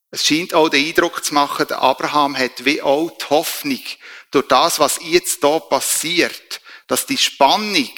Es 0.10 0.26
scheint 0.26 0.56
auch 0.56 0.70
den 0.70 0.88
Eindruck 0.88 1.24
zu 1.24 1.36
machen, 1.36 1.68
der 1.68 1.84
Abraham 1.84 2.36
hat 2.36 2.66
wie 2.66 2.82
auch 2.82 3.12
die 3.12 3.26
Hoffnung, 3.26 3.84
durch 4.32 4.48
das, 4.48 4.80
was 4.80 4.98
jetzt 5.04 5.44
da 5.44 5.60
passiert, 5.60 6.62
dass 6.88 7.06
die 7.06 7.20
Spannung 7.20 7.94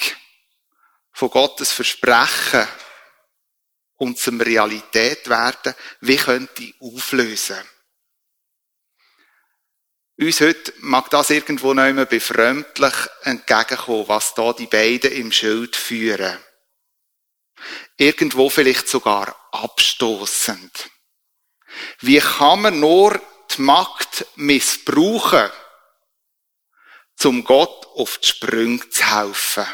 von 1.14 1.30
Gottes 1.30 1.72
Versprechen 1.72 2.68
und 3.96 4.20
zum 4.20 4.42
Realität 4.42 5.30
werden, 5.30 5.74
wie 6.02 6.18
könnte 6.18 6.74
auflösen? 6.82 7.66
Uns 10.22 10.42
heute 10.42 10.74
mag 10.80 11.10
das 11.12 11.30
irgendwo 11.30 11.74
noch 11.74 11.86
immer 11.86 12.06
befremdlich 12.06 12.94
entgegenkommen, 13.22 14.10
was 14.10 14.34
da 14.34 14.52
die 14.52 14.68
beiden 14.68 15.14
im 15.14 15.32
Schild 15.32 15.78
führen. 15.78 16.38
Irgendwo 17.96 18.50
vielleicht 18.50 18.90
sogar 18.90 19.34
abstoßend. 19.54 20.90
Wie 22.02 22.20
kann 22.20 22.64
man 22.64 22.82
nur 22.82 23.22
die 23.56 23.62
Macht 23.62 24.26
missbrauchen, 24.36 25.52
zum 27.16 27.46
Gott 27.46 27.88
auf 27.96 28.18
die 28.18 28.28
Sprünge 28.28 28.90
zu 28.90 29.06
helfen? 29.06 29.68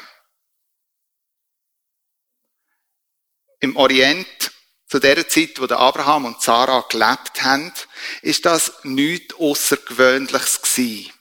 Im 3.62 3.75
Orient, 3.78 4.52
zu 4.88 5.00
der 5.00 5.27
Zeit, 5.27 5.60
wo 5.60 5.68
der 5.68 5.80
Abraham 5.80 6.25
und 6.25 6.42
Sarah 6.42 6.86
gelebt 6.89 7.42
haben, 7.42 7.74
ist 8.22 8.46
das 8.46 8.72
nichts 8.84 9.36
Außergewöhnliches 9.36 10.62
gewesen. 10.62 11.12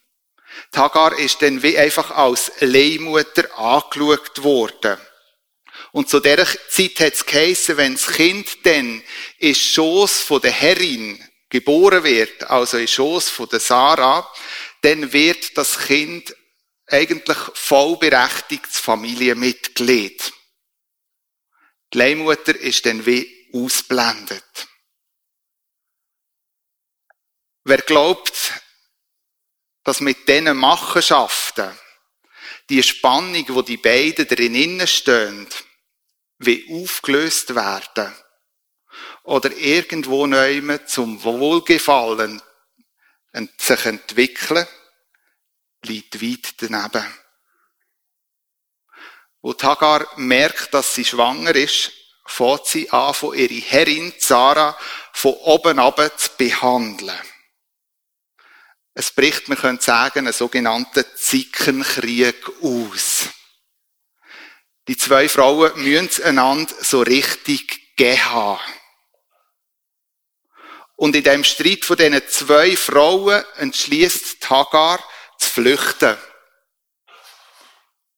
Die 0.75 0.79
Hagar 0.79 1.19
ist 1.19 1.41
dann 1.43 1.63
wie 1.63 1.79
einfach 1.79 2.11
als 2.11 2.53
Leihmutter 2.61 3.57
angeschaut 3.59 4.43
worden. 4.43 4.99
Und 5.93 6.09
zu 6.09 6.21
der 6.21 6.47
Zeit 6.69 7.01
hat 7.01 7.15
es 7.15 7.27
geheissen, 7.27 7.77
wenn 7.77 7.95
das 7.95 8.13
Kind 8.13 8.67
dann 8.67 9.03
in 9.39 9.55
Schoß 9.55 10.23
von 10.23 10.41
der 10.41 10.51
Herrin 10.51 11.23
geboren 11.49 12.05
wird, 12.05 12.51
also 12.51 12.79
in 12.79 12.89
Schoß 12.89 13.31
von 13.31 13.49
der 13.49 13.61
Sarah, 13.61 14.29
dann 14.83 15.13
wird 15.13 15.57
das 15.57 15.79
Kind 15.79 16.35
eigentlich 16.89 17.39
vollberechtigtes 17.55 18.79
Familienmitglied. 18.79 20.33
Die 21.93 21.99
Leihmutter 21.99 22.57
ist 22.57 22.85
dann 22.87 23.07
wie 23.07 23.34
ausblendet. 23.55 24.69
Wer 27.63 27.79
glaubt, 27.79 28.53
dass 29.85 30.01
mit 30.01 30.29
diesen 30.29 30.57
Machenschaften 30.57 31.79
die 32.69 32.83
Spannung, 32.83 33.45
wo 33.49 33.63
die 33.63 33.77
beiden 33.77 34.27
drinnen 34.27 34.87
stehen, 34.87 35.49
wie 36.39 36.83
aufgelöst 36.83 37.55
werden 37.55 38.15
oder 39.23 39.51
irgendwo 39.53 40.27
neu 40.27 40.79
zum 40.87 41.23
Wohlgefallen 41.23 42.43
sich 43.59 43.85
entwickeln, 43.87 44.67
liegt 45.83 46.21
weit 46.21 46.55
daneben. 46.59 47.07
Wo 49.43 49.53
Tagar 49.53 50.07
merkt, 50.19 50.73
dass 50.73 50.95
sie 50.95 51.05
schwanger 51.05 51.55
ist, 51.55 51.93
fängt 52.27 52.67
sie 52.67 52.91
an, 52.91 53.15
von 53.15 53.37
ihrer 53.37 53.53
Herrin 53.53 54.13
Zara 54.19 54.77
von 55.13 55.35
oben 55.35 55.79
ab 55.79 56.01
zu 56.19 56.31
behandeln. 56.37 57.19
Es 58.95 59.11
bricht, 59.11 59.49
man 59.49 59.59
könnte 59.59 59.85
sagen, 59.85 60.21
einen 60.21 60.33
sogenannten 60.33 61.05
Zickenkrieg 61.17 62.49
aus. 62.63 63.29
Die 64.87 64.97
zwei 64.97 65.29
Frauen 65.29 65.83
müssen 65.83 66.25
einander 66.25 66.73
so 66.81 67.03
richtig 67.03 67.97
gehen 67.97 68.59
Und 70.97 71.17
in 71.17 71.25
dem 71.25 71.43
Streit 71.43 71.85
von 71.85 71.97
diesen 71.97 72.29
zwei 72.29 72.77
Frauen 72.77 73.45
entschließt 73.57 74.49
Hagar 74.49 75.03
zu 75.39 75.51
flüchten. 75.51 76.17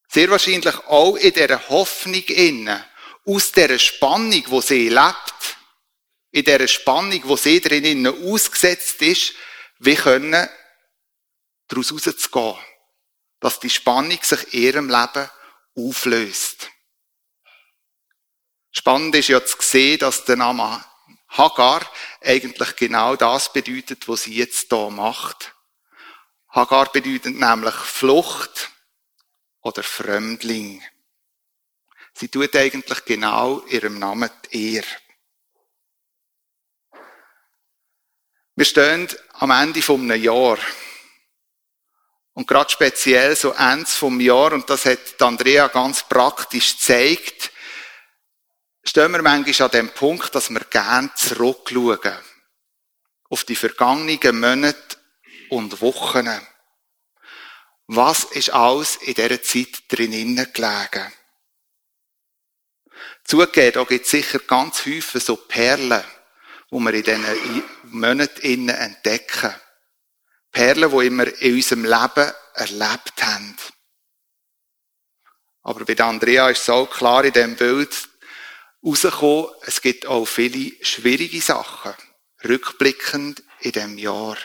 Sehr 0.09 0.31
wahrscheinlich 0.31 0.77
auch 0.87 1.17
in 1.17 1.33
dieser 1.33 1.69
Hoffnung 1.69 2.23
innen, 2.23 2.85
aus 3.27 3.53
dieser 3.53 3.79
Spannung, 3.79 4.43
wo 4.47 4.61
sie 4.61 4.89
lebt, 4.89 5.57
in 6.31 6.45
dieser 6.45 6.69
Spannung, 6.69 7.21
wo 7.25 7.37
sie 7.37 7.61
drinnen 7.61 8.07
ausgesetzt 8.07 9.03
ist, 9.03 9.35
wie 9.79 9.95
können 9.95 10.49
daraus 11.69 11.93
rauszugehen. 11.93 12.57
Dass 13.41 13.61
die 13.61 13.71
Spannung 13.71 14.19
sich 14.23 14.55
in 14.55 14.63
ihrem 14.63 14.89
Leben 14.89 15.29
auflöst. 15.75 16.71
Spannend 18.71 19.15
ist 19.15 19.29
ja 19.29 19.45
zu 19.45 19.57
sehen, 19.61 19.99
dass 19.99 20.25
der 20.25 20.37
Name 20.37 20.85
Hagar 21.29 21.91
eigentlich 22.21 22.77
genau 22.77 23.17
das 23.17 23.53
bedeutet, 23.53 24.09
was 24.09 24.23
sie 24.23 24.35
jetzt 24.35 24.69
hier 24.71 24.91
macht. 24.91 25.55
Hagar 26.49 26.93
bedeutet 26.93 27.35
nämlich 27.35 27.75
Flucht 27.75 28.71
oder 29.61 29.83
Fremdling. 29.83 30.83
Sie 32.19 32.29
tut 32.29 32.57
eigentlich 32.57 33.05
genau 33.05 33.61
ihrem 33.67 33.99
Namen 33.99 34.31
die 34.51 34.77
Ehre. 34.77 34.87
Wir 38.55 38.65
stehen 38.65 39.07
am 39.35 39.51
Ende 39.51 39.83
vom 39.83 40.11
Jahr. 40.11 40.57
Und 42.33 42.47
gerade 42.47 42.71
speziell 42.71 43.37
so 43.37 43.53
Ende 43.53 43.85
vom 43.85 44.19
Jahr, 44.19 44.55
und 44.55 44.71
das 44.71 44.87
hat 44.87 45.21
Andrea 45.21 45.69
ganz 45.69 46.09
praktisch 46.09 46.79
gezeigt, 46.79 47.53
stehen 48.83 49.13
wir 49.13 49.21
manchmal 49.21 49.67
an 49.67 49.73
dem 49.73 49.91
Punkt, 49.91 50.35
dass 50.35 50.49
wir 50.49 50.61
gern 50.71 51.13
zurückschauen. 51.17 52.19
Auf 53.29 53.45
die 53.45 53.57
vergangenen 53.57 54.41
Monate 54.41 54.97
und 55.51 55.83
Wochen. 55.83 56.31
Was 57.89 58.25
ist 58.25 58.55
alles 58.55 58.97
in 58.97 59.13
dieser 59.13 59.43
Zeit 59.43 59.83
drinnen 59.89 60.51
gelegen? 60.55 61.13
Zugegeben, 63.27 63.73
da 63.73 63.85
gibt 63.85 64.05
es 64.05 64.11
sicher 64.11 64.39
ganz 64.39 64.87
häufig 64.87 65.23
so 65.23 65.37
Perlen, 65.37 66.05
die 66.71 66.77
wir 66.79 66.95
in 66.95 67.03
diesen 67.03 67.65
Monaten 67.85 68.69
entdecken. 68.69 69.55
Perlen, 70.53 70.91
die 70.91 71.11
wir 71.11 71.43
in 71.43 71.55
unserem 71.55 71.85
Leben 71.85 72.33
erlebt 72.55 73.23
haben. 73.23 73.57
Aber 75.63 75.85
bei 75.85 75.99
Andrea 75.99 76.51
ist 76.51 76.63
es 76.63 76.71
auch 76.71 76.89
klar 76.89 77.25
in 77.25 77.33
diesem 77.33 77.57
Bild 77.57 78.09
rausgekommen, 78.85 79.51
es 79.63 79.81
gibt 79.81 80.07
auch 80.07 80.27
viele 80.27 80.73
schwierige 80.85 81.41
Sachen, 81.41 81.95
rückblickend 82.45 83.43
in 83.61 83.73
diesem 83.73 83.99
Jahr. 83.99 84.37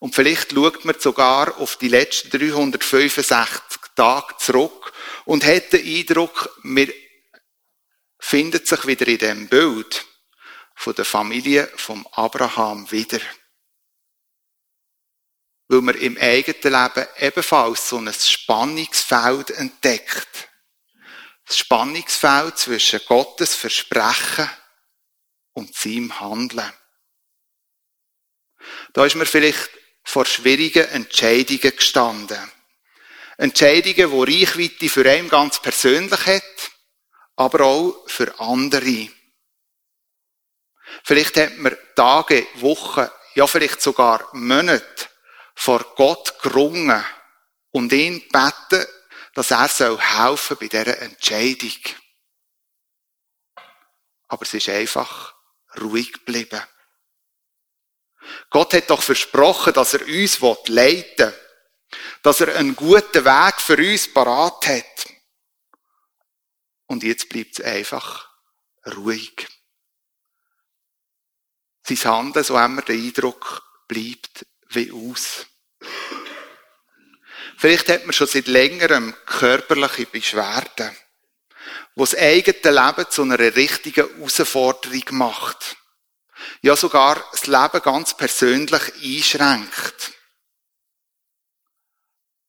Und 0.00 0.16
vielleicht 0.16 0.52
schaut 0.52 0.84
man 0.84 0.98
sogar 0.98 1.56
auf 1.58 1.76
die 1.76 1.88
letzten 1.88 2.30
365 2.30 3.60
Tage 3.94 4.36
zurück 4.38 4.92
und 5.28 5.44
hat 5.44 5.74
den 5.74 5.84
Eindruck, 5.84 6.58
wir 6.62 6.90
findet 8.18 8.66
sich 8.66 8.86
wieder 8.86 9.06
in 9.08 9.18
dem 9.18 9.48
Bild 9.48 10.06
von 10.74 10.94
der 10.94 11.04
Familie 11.04 11.70
vom 11.76 12.06
Abraham 12.12 12.90
wieder. 12.90 13.20
Weil 15.68 15.82
man 15.82 15.96
im 15.96 16.16
eigenen 16.16 16.72
Leben 16.72 17.06
ebenfalls 17.18 17.90
so 17.90 17.98
ein 17.98 18.10
Spannungsfeld 18.10 19.50
entdeckt. 19.50 20.48
Das 21.44 21.58
Spannungsfeld 21.58 22.56
zwischen 22.56 23.00
Gottes 23.06 23.54
Versprechen 23.54 24.48
und 25.52 25.74
seinem 25.74 26.18
Handeln. 26.20 26.72
Da 28.94 29.04
ist 29.04 29.14
man 29.14 29.26
vielleicht 29.26 29.68
vor 30.04 30.24
schwierigen 30.24 30.88
Entscheidungen 30.88 31.76
gestanden. 31.76 32.50
Entscheidungen, 33.38 34.26
die 34.26 34.44
Reichweite 34.44 34.88
für 34.88 35.08
einen 35.08 35.28
ganz 35.28 35.62
persönlich 35.62 36.26
hat, 36.26 36.70
aber 37.36 37.64
auch 37.64 38.08
für 38.08 38.38
andere. 38.40 39.08
Vielleicht 41.04 41.36
hat 41.36 41.56
man 41.58 41.76
Tage, 41.94 42.46
Wochen, 42.54 43.06
ja 43.34 43.46
vielleicht 43.46 43.80
sogar 43.80 44.28
Monate 44.32 45.08
vor 45.54 45.84
Gott 45.94 46.40
gerungen 46.42 47.04
und 47.70 47.92
ihn 47.92 48.26
beten, 48.28 48.86
dass 49.34 49.52
er 49.52 49.68
soll 49.68 50.00
helfen 50.00 50.56
bei 50.58 50.66
dieser 50.66 51.00
Entscheidung. 51.00 51.78
Aber 54.26 54.42
es 54.42 54.52
ist 54.52 54.68
einfach 54.68 55.36
ruhig 55.80 56.12
geblieben. 56.12 56.60
Gott 58.50 58.74
hat 58.74 58.90
doch 58.90 59.02
versprochen, 59.02 59.72
dass 59.74 59.94
er 59.94 60.04
uns 60.04 60.40
leiten 60.68 61.32
will, 61.32 61.47
dass 62.22 62.40
er 62.40 62.56
einen 62.56 62.76
guten 62.76 63.24
Weg 63.24 63.60
für 63.60 63.76
uns 63.76 64.12
parat 64.12 64.66
hat. 64.66 65.08
Und 66.86 67.02
jetzt 67.02 67.28
bleibt 67.28 67.58
es 67.58 67.64
einfach 67.64 68.28
ruhig. 68.86 69.46
Sein 71.82 72.04
Handeln, 72.04 72.44
so 72.44 72.54
wir 72.54 72.82
den 72.82 73.06
Eindruck, 73.06 73.62
bleibt 73.86 74.46
wie 74.70 74.92
aus. 74.92 75.46
Vielleicht 77.56 77.88
hat 77.88 78.04
man 78.04 78.12
schon 78.12 78.26
seit 78.26 78.46
längerem 78.46 79.14
körperliche 79.26 80.06
Beschwerden, 80.06 80.96
wo 81.94 82.04
das 82.04 82.14
eigene 82.14 82.58
Leben 82.62 83.10
zu 83.10 83.22
einer 83.22 83.38
richtigen 83.38 84.08
Herausforderung 84.16 85.04
macht. 85.10 85.76
Ja, 86.62 86.76
sogar 86.76 87.24
das 87.32 87.46
Leben 87.46 87.82
ganz 87.82 88.16
persönlich 88.16 88.82
einschränkt. 89.02 90.12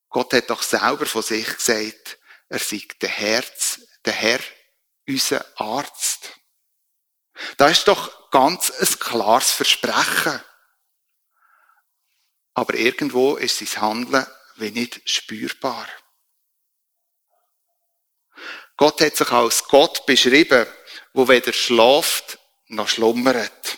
Gott 0.09 0.33
hat 0.33 0.49
doch 0.49 0.63
selber 0.63 1.05
von 1.05 1.21
sich 1.21 1.45
gesagt, 1.45 2.19
er 2.49 2.59
sei 2.59 2.81
der 3.01 3.09
Herz, 3.09 3.81
der 4.05 4.13
Herr, 4.13 4.39
unser 5.07 5.45
Arzt. 5.59 6.31
Da 7.57 7.69
ist 7.69 7.87
doch 7.87 8.31
ganz 8.31 8.71
ein 8.71 8.99
klares 8.99 9.51
Versprechen. 9.51 10.41
Aber 12.53 12.73
irgendwo 12.73 13.37
ist 13.37 13.59
sein 13.59 13.81
Handeln 13.81 14.27
wie 14.55 14.71
nicht 14.71 15.09
spürbar. 15.09 15.87
Gott 18.75 19.01
hat 19.01 19.15
sich 19.15 19.31
als 19.31 19.63
Gott 19.65 20.05
beschrieben, 20.05 20.65
wo 21.13 21.27
weder 21.27 21.53
schlaft 21.53 22.39
noch 22.67 22.87
schlummert. 22.87 23.77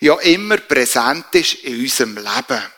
Ja, 0.00 0.18
immer 0.20 0.58
präsent 0.58 1.34
ist 1.34 1.54
in 1.54 1.80
unserem 1.80 2.16
Leben. 2.16 2.72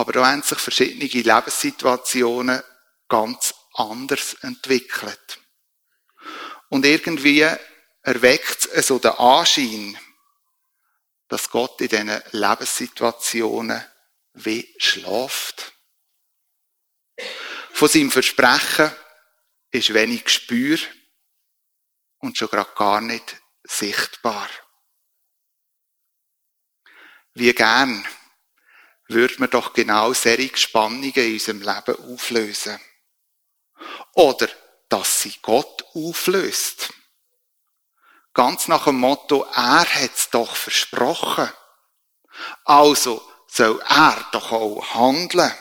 Aber 0.00 0.12
da 0.14 0.26
haben 0.26 0.40
sich 0.40 0.58
verschiedene 0.58 1.04
Lebenssituationen 1.04 2.62
ganz 3.06 3.52
anders 3.74 4.32
entwickelt. 4.40 5.38
Und 6.70 6.86
irgendwie 6.86 7.46
erweckt 8.00 8.64
es 8.72 8.86
so 8.86 8.98
den 8.98 9.10
Anschein, 9.10 9.98
dass 11.28 11.50
Gott 11.50 11.82
in 11.82 11.88
diesen 11.88 12.22
Lebenssituationen 12.32 13.84
wie 14.32 14.74
schlaft. 14.78 15.74
Von 17.74 17.88
seinem 17.88 18.10
Versprechen 18.10 18.90
ist 19.70 19.92
wenig 19.92 20.24
Gespür 20.24 20.78
und 22.20 22.38
schon 22.38 22.48
gerade 22.48 22.72
gar 22.74 23.02
nicht 23.02 23.36
sichtbar. 23.64 24.48
Wie 27.34 27.52
gern 27.52 28.02
würde 29.10 29.34
man 29.38 29.50
doch 29.50 29.72
genau 29.72 30.12
solche 30.12 30.56
Spannungen 30.56 31.12
in 31.12 31.32
unserem 31.34 31.60
Leben 31.60 32.12
auflösen. 32.12 32.80
Oder 34.14 34.48
dass 34.88 35.20
sie 35.20 35.34
Gott 35.42 35.84
auflöst. 35.94 36.92
Ganz 38.34 38.68
nach 38.68 38.84
dem 38.84 39.00
Motto, 39.00 39.42
er 39.54 39.84
hat 39.84 40.14
es 40.14 40.30
doch 40.30 40.54
versprochen. 40.54 41.50
Also 42.64 43.22
soll 43.48 43.82
er 43.88 44.28
doch 44.32 44.52
auch 44.52 44.94
handeln. 44.94 45.52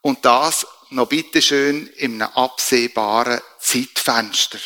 Und 0.00 0.24
das 0.24 0.66
noch 0.90 1.08
bitteschön 1.08 1.88
in 1.88 2.22
einem 2.22 2.32
absehbaren 2.34 3.40
Zeitfenster. 3.58 4.60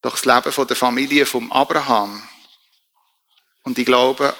Doch 0.00 0.18
das 0.18 0.24
Leben 0.24 0.66
der 0.66 0.76
Familie 0.76 1.26
vom 1.26 1.52
Abraham 1.52 2.26
und 3.68 3.78
ich 3.78 3.84
glaube, 3.84 4.34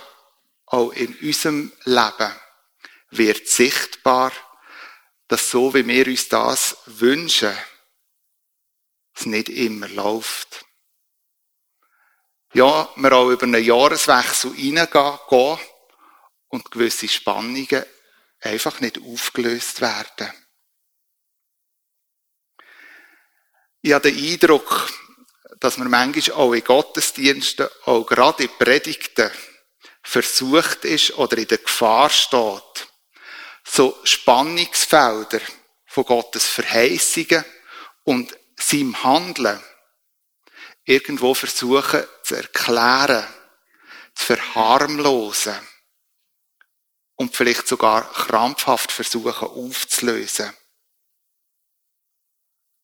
auch 0.64 0.90
in 0.92 1.14
unserem 1.18 1.70
Leben 1.84 2.32
wird 3.10 3.46
sichtbar, 3.46 4.32
dass 5.26 5.50
so 5.50 5.74
wie 5.74 5.86
wir 5.86 6.06
uns 6.06 6.30
das 6.30 6.78
wünschen, 6.86 7.54
es 9.14 9.26
nicht 9.26 9.50
immer 9.50 9.86
läuft. 9.88 10.64
Ja, 12.54 12.88
wir 12.96 13.12
auch 13.12 13.28
über 13.28 13.42
einen 13.42 13.62
Jahreswechsel 13.62 14.54
hineingehen 14.54 15.58
und 16.48 16.70
gewisse 16.70 17.06
Spannungen 17.06 17.84
einfach 18.40 18.80
nicht 18.80 18.98
aufgelöst 18.98 19.82
werden. 19.82 20.32
Ich 23.82 23.92
habe 23.92 24.10
den 24.10 24.24
Eindruck, 24.24 24.90
dass 25.60 25.78
wir 25.78 25.84
manchmal 25.84 26.36
auch 26.36 26.52
in 26.52 26.64
Gottesdiensten, 26.64 27.68
auch 27.84 28.04
gerade 28.04 28.44
in 28.44 28.50
Predigten, 28.58 29.30
versucht 30.02 30.84
ist 30.84 31.18
oder 31.18 31.36
in 31.38 31.48
der 31.48 31.58
Gefahr 31.58 32.08
steht, 32.10 32.88
so 33.64 33.98
Spannungsfelder 34.04 35.40
von 35.86 36.04
Gottes 36.04 36.46
Verheißungen 36.46 37.44
und 38.04 38.36
seinem 38.56 39.02
Handeln 39.02 39.62
irgendwo 40.84 41.34
versuchen 41.34 42.04
zu 42.22 42.34
erklären, 42.34 43.26
zu 44.14 44.24
verharmlosen 44.24 45.56
und 47.16 47.36
vielleicht 47.36 47.68
sogar 47.68 48.10
krampfhaft 48.10 48.90
versuchen 48.90 49.48
aufzulösen. 49.48 50.50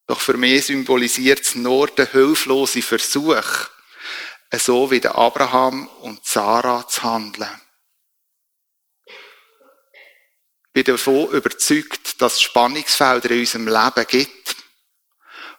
Doch 0.07 0.21
für 0.21 0.37
mich 0.37 0.67
symbolisiert 0.67 1.41
es 1.41 1.55
nur 1.55 1.89
den 1.89 2.07
hilflosen 2.07 2.83
Versuch, 2.83 3.69
so 4.53 4.91
wie 4.91 5.01
der 5.01 5.15
Abraham 5.17 5.89
und 6.03 6.25
Sarah 6.25 6.87
zu 6.87 7.03
handeln. 7.03 7.61
Ich 9.07 10.73
bin 10.73 10.85
davon 10.85 11.31
überzeugt, 11.31 12.21
dass 12.21 12.35
es 12.35 12.43
Spannungsfelder 12.43 13.31
in 13.31 13.41
unserem 13.41 13.69
Leben 13.69 14.07
gibt, 14.09 14.57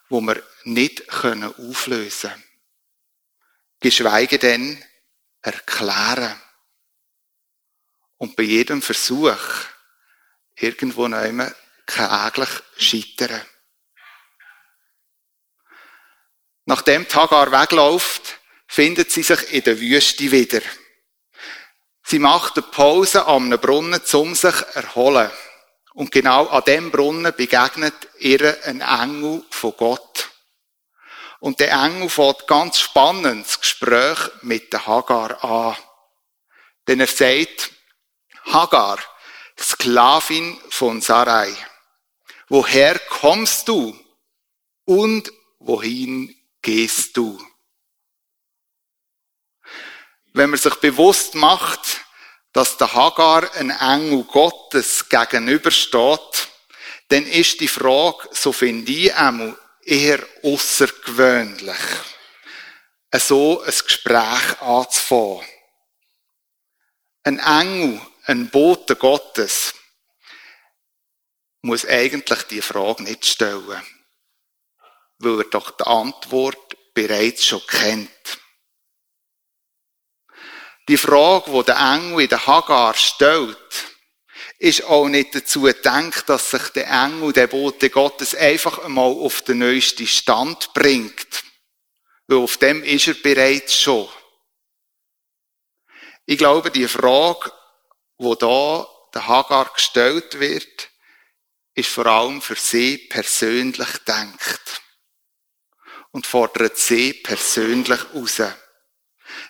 wo 0.09 0.21
wir 0.21 0.43
nicht 0.65 1.09
auflösen 1.09 2.29
können. 2.29 2.43
Geschweige 3.79 4.37
denn 4.37 4.83
erklären. 5.41 6.41
Und 8.17 8.35
bei 8.35 8.43
jedem 8.43 8.81
Versuch 8.81 9.37
irgendwo 10.55 11.07
noch 11.07 11.51
kläglich 11.85 12.49
scheitern. 12.77 13.45
Nachdem 16.65 17.07
Tagar 17.07 17.51
wegläuft, 17.51 18.39
findet 18.67 19.11
sie 19.11 19.23
sich 19.23 19.53
in 19.53 19.63
der 19.63 19.79
Wüste 19.79 20.31
wieder. 20.31 20.61
Sie 22.03 22.19
macht 22.19 22.57
eine 22.57 22.67
Pause 22.67 23.25
an 23.25 23.45
einem 23.45 23.59
Brunnen, 23.59 24.01
um 24.13 24.35
sich 24.35 24.55
zu 24.55 24.75
erholen. 24.75 25.31
Und 25.93 26.11
genau 26.11 26.47
an 26.47 26.63
dem 26.65 26.91
Brunnen 26.91 27.33
begegnet 27.35 27.93
ihr 28.19 28.57
ein 28.65 28.81
Engel 28.81 29.43
von 29.49 29.73
Gott. 29.77 30.29
Und 31.39 31.59
der 31.59 31.71
Engel 31.71 32.09
fährt 32.09 32.47
ganz 32.47 32.79
spannend 32.79 33.45
das 33.45 33.61
Gespräch 33.61 34.19
mit 34.41 34.73
der 34.73 34.87
Hagar 34.87 35.43
an. 35.43 35.77
Denn 36.87 36.99
er 36.99 37.07
sagt, 37.07 37.71
Hagar, 38.45 38.99
Sklavin 39.57 40.59
von 40.69 41.01
Sarai, 41.01 41.55
woher 42.49 42.99
kommst 42.99 43.67
du 43.67 43.97
und 44.85 45.31
wohin 45.59 46.34
gehst 46.65 47.15
du? 47.15 47.39
Wenn 50.33 50.49
man 50.49 50.59
sich 50.59 50.75
bewusst 50.75 51.35
macht, 51.35 52.01
dass 52.53 52.77
der 52.77 52.91
Hagar 52.93 53.53
ein 53.55 53.69
Engel 53.69 54.23
Gottes 54.23 55.07
gegenübersteht, 55.07 56.49
dann 57.09 57.25
ist 57.27 57.59
die 57.59 57.67
Frage, 57.67 58.27
so 58.31 58.51
finde 58.51 58.91
ich 58.91 59.13
einmal, 59.13 59.55
eher 59.83 60.27
außergewöhnlich, 60.41 61.77
so 63.13 63.61
ein 63.61 63.73
Gespräch 63.85 64.61
anzufangen. 64.61 65.45
Ein 67.23 67.39
Engel, 67.39 68.01
ein 68.25 68.49
Bote 68.49 68.95
Gottes, 68.95 69.75
muss 71.61 71.85
eigentlich 71.85 72.43
die 72.43 72.61
Frage 72.61 73.03
nicht 73.03 73.25
stellen, 73.25 73.83
weil 75.19 75.39
er 75.39 75.45
doch 75.45 75.71
die 75.71 75.83
Antwort 75.83 76.93
bereits 76.93 77.45
schon 77.45 77.65
kennt. 77.67 78.39
Die 80.87 80.97
Frage, 80.97 81.51
die 81.51 81.63
der 81.63 81.77
Engel 81.77 82.21
in 82.21 82.29
der 82.29 82.45
Hagar 82.45 82.93
stellt, 82.93 83.57
ist 84.59 84.83
auch 84.83 85.07
nicht 85.07 85.35
dazu 85.35 85.61
gedacht, 85.61 86.29
dass 86.29 86.51
sich 86.51 86.69
der 86.69 86.87
Engel, 86.87 87.33
der 87.33 87.47
Bote 87.47 87.89
Gottes, 87.89 88.35
einfach 88.35 88.79
einmal 88.79 89.11
auf 89.11 89.41
den 89.41 89.59
neuesten 89.59 90.07
Stand 90.07 90.73
bringt. 90.73 91.43
Weil 92.27 92.37
auf 92.37 92.57
dem 92.57 92.83
ist 92.83 93.07
er 93.07 93.15
bereits 93.15 93.79
schon. 93.79 94.07
Ich 96.25 96.37
glaube, 96.37 96.71
die 96.71 96.87
Frage, 96.87 97.51
wo 98.17 98.35
da 98.35 98.87
der 99.13 99.27
Hagar 99.27 99.71
gestellt 99.73 100.39
wird, 100.39 100.89
ist 101.73 101.89
vor 101.89 102.05
allem 102.05 102.41
für 102.41 102.55
sie 102.55 102.97
persönlich 102.97 103.89
denkt 104.07 104.84
und 106.15 106.25
fordert 106.25 106.77
sie 106.77 107.11
persönlich 107.11 107.99
raus. 108.13 108.41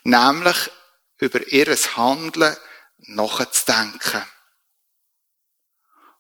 Nämlich 0.04 0.72
über 1.20 1.46
ihres 1.50 1.96
Handeln 1.96 2.58
nachzudenken. 2.98 4.26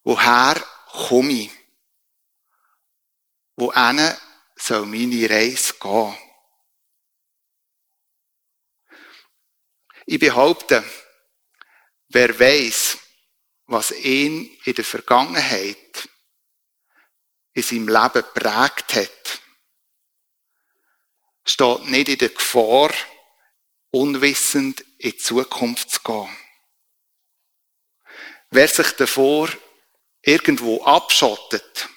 Woher 0.03 0.63
komme 0.91 1.31
ich? 1.31 1.51
Wohin 3.55 4.13
soll 4.55 4.85
meine 4.85 5.27
Reise 5.27 5.73
gehen? 5.79 6.15
Ich 10.05 10.19
behaupte, 10.19 10.83
wer 12.09 12.39
weiß, 12.39 12.99
was 13.65 13.89
ihn 13.89 14.55
in 14.63 14.75
der 14.75 14.85
Vergangenheit 14.85 16.07
in 17.53 17.63
seinem 17.63 17.87
Leben 17.87 18.23
prägt 18.35 18.93
hat, 18.93 19.24
steht 21.45 21.85
nicht 21.85 22.09
in 22.09 22.17
der 22.17 22.29
Gefahr, 22.29 22.91
unwissend 23.91 24.81
in 24.97 25.11
die 25.11 25.17
Zukunft 25.17 25.91
zu 25.91 25.99
gehen. 26.01 26.37
Wer 28.49 28.67
sich 28.67 28.91
davor 28.93 29.49
irgendwo 30.21 30.83
abschottet, 30.83 31.87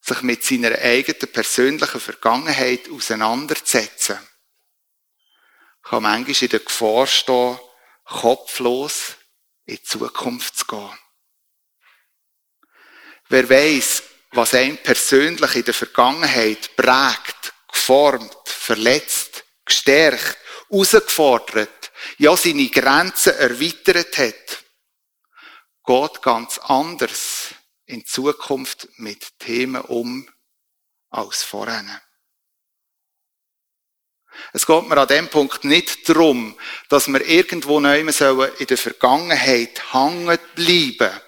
sich 0.00 0.22
mit 0.22 0.44
seiner 0.44 0.78
eigenen 0.78 1.32
persönlichen 1.32 2.00
Vergangenheit 2.00 2.90
auseinanderzusetzen, 2.90 4.18
kann 5.82 6.02
manchmal 6.02 6.42
in 6.42 6.48
der 6.48 6.60
Gefahr 6.60 7.06
stehen, 7.06 7.58
kopflos 8.04 9.16
in 9.64 9.76
die 9.76 9.82
Zukunft 9.82 10.56
zu 10.56 10.66
gehen. 10.66 10.98
Wer 13.28 13.48
weiß, 13.48 14.02
was 14.32 14.54
einen 14.54 14.78
persönlich 14.78 15.54
in 15.56 15.64
der 15.64 15.74
Vergangenheit 15.74 16.76
prägt, 16.76 17.43
geformt, 17.84 18.48
verletzt, 18.48 19.44
gestärkt, 19.66 20.38
herausgefordert, 20.70 21.92
ja 22.16 22.34
seine 22.34 22.68
Grenzen 22.70 23.34
erweitert 23.34 24.16
hat, 24.16 24.64
geht 25.84 26.22
ganz 26.22 26.58
anders 26.58 27.54
in 27.84 28.06
Zukunft 28.06 28.88
mit 28.96 29.38
Themen 29.38 29.82
um 29.82 30.26
als 31.10 31.42
vorher. 31.42 32.00
Es 34.54 34.64
geht 34.64 34.88
mir 34.88 34.96
an 34.96 35.08
dem 35.08 35.28
Punkt 35.28 35.64
nicht 35.64 36.08
darum, 36.08 36.58
dass 36.88 37.06
wir 37.06 37.20
irgendwo 37.26 37.80
neu 37.80 38.00
in 38.00 38.66
der 38.66 38.78
Vergangenheit 38.78 39.92
hängen 39.92 40.38
bleiben 40.54 41.20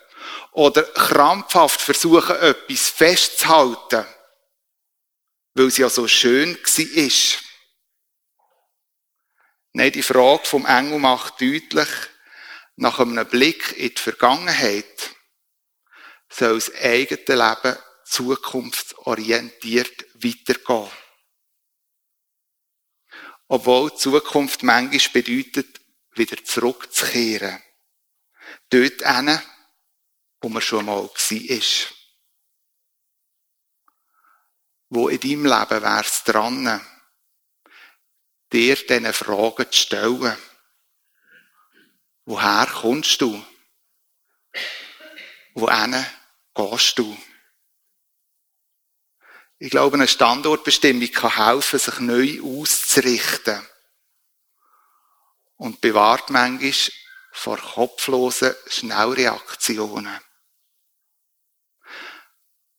oder 0.52 0.82
krampfhaft 0.84 1.82
versuchen, 1.82 2.34
etwas 2.36 2.88
festzuhalten, 2.88 4.06
weil 5.56 5.66
es 5.68 5.78
ja 5.78 5.88
so 5.88 6.06
schön 6.06 6.58
war. 6.62 7.38
Nein, 9.72 9.92
die 9.92 10.02
Frage 10.02 10.44
vom 10.44 10.66
Engel 10.66 10.98
macht 10.98 11.40
deutlich, 11.40 11.88
nach 12.76 12.98
einem 12.98 13.26
Blick 13.26 13.72
in 13.78 13.88
die 13.88 14.00
Vergangenheit 14.00 15.14
soll 16.28 16.56
das 16.56 16.74
eigene 16.74 17.22
Leben 17.26 17.78
zukunftsorientiert 18.04 20.04
weitergehen. 20.14 20.90
Obwohl 23.48 23.96
Zukunft 23.96 24.62
manchmal 24.62 25.22
bedeutet, 25.22 25.80
wieder 26.12 26.44
zurückzukehren. 26.44 27.62
Dort 28.68 29.02
hin, 29.02 29.40
wo 30.42 30.50
man 30.50 30.60
schon 30.60 30.84
mal 30.84 31.08
war. 31.14 31.95
Wo 34.88 35.08
in 35.08 35.20
deinem 35.20 35.44
Leben 35.46 35.82
wär's 35.82 36.24
dran, 36.24 36.80
dir 38.52 38.76
diese 38.76 39.12
Fragen 39.12 39.70
zu 39.70 39.78
stellen. 39.78 40.36
Woher 42.24 42.66
kommst 42.66 43.20
du? 43.20 43.44
Wohin 45.54 46.06
gehst 46.54 46.98
du? 46.98 47.16
Ich 49.58 49.70
glaube, 49.70 49.96
eine 49.96 50.06
Standortbestimmung 50.06 51.10
kann 51.10 51.34
helfen, 51.34 51.78
sich 51.78 51.98
neu 52.00 52.40
auszurichten. 52.42 53.66
Und 55.56 55.80
bewahrt 55.80 56.28
manchmal 56.28 56.74
vor 57.32 57.56
kopflosen 57.58 58.54
Schnellreaktionen. 58.66 60.20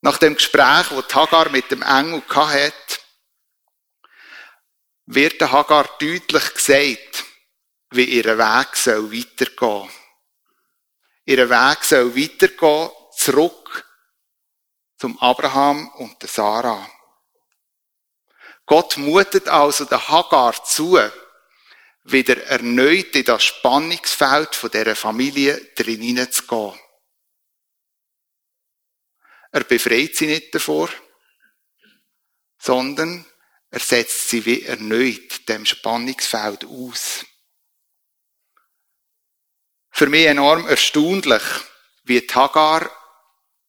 Nach 0.00 0.18
dem 0.18 0.34
Gespräch, 0.34 0.88
das 0.88 1.14
Hagar 1.14 1.48
mit 1.50 1.70
dem 1.70 1.82
Engel 1.82 2.22
hatte, 2.28 2.98
wird 5.06 5.40
der 5.40 5.50
Hagar 5.50 5.88
deutlich 5.98 6.54
gesagt, 6.54 7.24
wie 7.90 8.04
ihr 8.04 8.38
Weg 8.38 8.76
soll 8.76 9.12
weitergehen. 9.12 9.90
Ihr 11.24 11.50
Weg 11.50 11.84
soll 11.84 12.14
weitergehen, 12.14 12.90
zurück 13.16 13.84
zum 14.98 15.18
Abraham 15.18 15.88
und 15.96 16.20
der 16.22 16.28
Sarah. 16.28 16.88
Gott 18.66 18.98
mutet 18.98 19.48
also 19.48 19.84
der 19.86 20.08
Hagar 20.08 20.62
zu, 20.64 20.98
wieder 22.04 22.42
erneut 22.44 23.16
in 23.16 23.24
das 23.24 23.44
Spannungsfeld 23.44 24.54
von 24.54 24.70
dieser 24.70 24.94
Familie 24.94 25.56
drin 25.74 26.30
zu 26.30 26.46
gehen. 26.46 26.78
Er 29.50 29.64
befreit 29.64 30.16
sie 30.16 30.26
nicht 30.26 30.54
davor, 30.54 30.88
sondern 32.58 33.24
er 33.70 33.80
setzt 33.80 34.28
sie 34.28 34.44
wie 34.44 34.62
erneut 34.62 35.48
dem 35.48 35.64
Spannungsfeld 35.64 36.64
aus. 36.64 37.24
Für 39.90 40.06
mich 40.06 40.26
enorm 40.26 40.66
erstaunlich, 40.66 41.42
wie 42.04 42.20
Hagar 42.20 42.90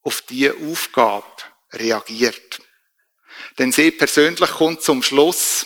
auf 0.02 0.22
diese 0.22 0.56
Aufgabe 0.56 1.26
reagiert. 1.72 2.62
Denn 3.58 3.72
sie 3.72 3.92
persönlich 3.92 4.50
kommt 4.52 4.82
zum 4.82 5.04
Schluss, 5.04 5.65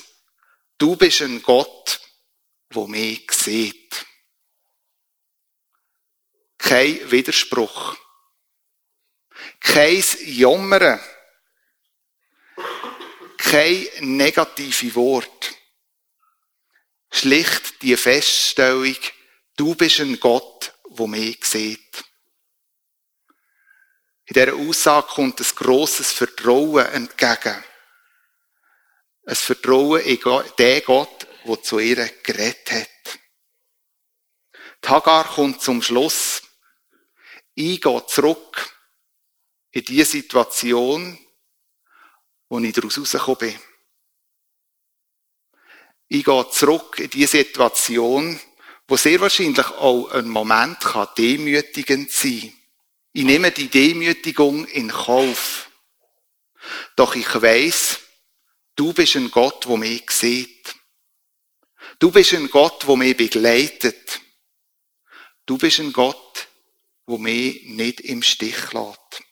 du 0.78 0.96
bist 0.96 1.22
ein 1.22 1.42
Gott, 1.42 2.00
wo 2.70 2.88
mich 2.88 3.30
sieht. 3.32 4.06
Kein 6.58 7.12
Widerspruch. 7.12 7.98
Kein 9.64 10.04
Jammern. 10.26 11.00
Kein 13.38 13.88
negative 14.02 14.94
Wort. 14.96 15.56
Schlicht 17.12 17.82
die 17.82 17.98
Feststellung, 17.98 18.96
du 19.56 19.74
bist 19.74 20.00
ein 20.00 20.20
Gott, 20.20 20.74
wo 20.90 21.08
mich 21.08 21.44
sieht. 21.46 22.04
In 24.26 24.34
dieser 24.34 24.56
Aussage 24.56 25.08
kommt 25.08 25.40
ein 25.40 25.56
grosses 25.56 26.12
Vertrauen 26.12 26.86
entgegen. 26.88 27.64
Ein 29.26 29.36
Vertrauen 29.36 30.02
in 30.02 30.20
den 30.60 30.84
Gott, 30.84 31.28
der 31.46 31.64
zu 31.64 31.80
ihr 31.80 32.08
geredet 32.24 32.72
hat. 32.72 33.20
Die 34.84 34.88
Hagar 34.90 35.26
kommt 35.26 35.62
zum 35.62 35.82
Schluss. 35.82 36.42
Ich 37.56 37.82
gehe 37.82 38.06
zurück 38.08 38.73
in 39.74 39.84
die 39.84 40.04
Situation, 40.04 41.18
wo 42.48 42.60
ich 42.60 42.74
daraus 42.74 42.98
rausgekommen 42.98 43.40
bin. 43.40 43.60
Ich 46.08 46.24
gehe 46.24 46.50
zurück 46.52 47.00
in 47.00 47.10
die 47.10 47.26
Situation, 47.26 48.40
wo 48.88 48.96
sehr 48.98 49.20
wahrscheinlich 49.20 49.66
auch 49.66 50.12
ein 50.12 50.30
Moment 50.30 50.80
kann 50.80 51.08
demütigend 51.18 52.12
sein. 52.12 52.54
Ich 53.14 53.24
nehme 53.24 53.52
die 53.52 53.68
Demütigung 53.68 54.66
in 54.68 54.90
Kauf. 54.90 55.72
Doch 56.96 57.16
ich 57.16 57.42
weiß, 57.42 58.00
du 58.76 58.94
bist 58.94 59.16
ein 59.16 59.32
Gott, 59.32 59.68
wo 59.68 59.76
mich 59.78 60.10
sieht. 60.12 60.76
Du 61.98 62.12
bist 62.12 62.34
ein 62.34 62.50
Gott, 62.50 62.86
wo 62.86 62.96
mich 62.96 63.18
begleitet. 63.18 64.22
Du 65.48 65.58
bist 65.58 65.80
ein 65.80 65.94
Gott, 65.94 66.48
wo 67.08 67.18
mich 67.18 67.64
nicht 67.64 68.02
im 68.02 68.22
Stich 68.22 68.72
lässt. 68.74 69.24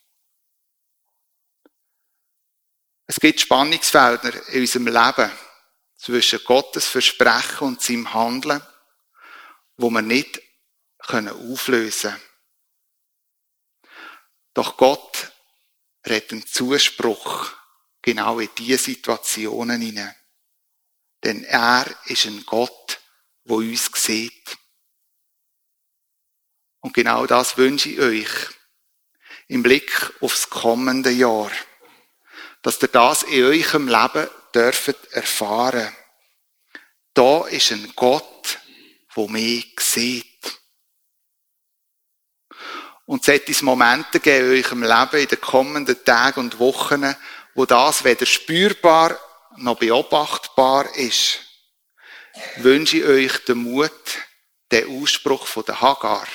Es 3.12 3.20
gibt 3.20 3.42
Spannungsfelder 3.42 4.48
in 4.54 4.62
unserem 4.62 4.88
Leben 4.88 5.30
zwischen 5.98 6.40
Gottes 6.46 6.88
Versprechen 6.88 7.68
und 7.68 7.82
seinem 7.82 8.14
Handeln, 8.14 8.66
wo 9.76 9.90
wir 9.90 10.02
nicht 10.02 10.42
auflösen 11.10 12.12
können. 12.12 12.22
Doch 14.54 14.78
Gott 14.78 15.30
redet 16.08 16.32
einen 16.32 16.48
Zuspruch 16.48 17.52
genau 18.02 18.40
in 18.40 18.50
diese 18.58 18.78
Situationen 18.78 19.82
hinein. 19.82 20.16
Denn 21.22 21.44
er 21.44 21.86
ist 22.06 22.28
ein 22.28 22.46
Gott, 22.46 23.02
wo 23.44 23.58
uns 23.58 23.92
sieht. 23.94 24.58
Und 26.80 26.94
genau 26.94 27.26
das 27.26 27.58
wünsche 27.58 27.90
ich 27.90 28.00
euch 28.00 28.30
im 29.50 29.64
Blick 29.64 30.14
aufs 30.22 30.50
kommende 30.50 31.12
Jahr 31.12 31.52
dass 32.62 32.82
ihr 32.82 32.88
das 32.90 33.24
in 33.24 33.44
eurem 33.44 33.88
Leben 33.88 34.30
dürft 34.54 35.12
erfahren. 35.12 35.96
Da 37.14 37.48
ist 37.48 37.72
ein 37.72 37.92
Gott, 37.96 38.60
wo 39.14 39.28
mich 39.28 39.76
sieht. 39.80 40.28
Und 43.06 43.22
es 43.22 43.26
sollte 43.26 43.66
Momente 43.66 44.20
geben 44.20 44.54
in 44.54 44.64
eurem 44.64 44.84
Leben, 44.84 45.22
in 45.22 45.28
den 45.28 45.42
kommenden 45.42 46.06
Tagen 46.06 46.40
und 46.40 46.60
Wochen, 46.60 47.16
wo 47.56 47.66
das 47.66 48.04
weder 48.04 48.26
spürbar 48.26 49.20
noch 49.58 49.78
beobachtbar 49.78 50.96
ist. 50.96 51.40
Wünsche 52.58 52.98
ich 52.98 53.04
euch 53.04 53.46
den 53.46 53.58
Mut, 53.58 53.92
den 54.72 55.02
Ausspruch 55.02 55.46
von 55.48 55.66
der 55.66 55.82
Hagar 55.82 56.26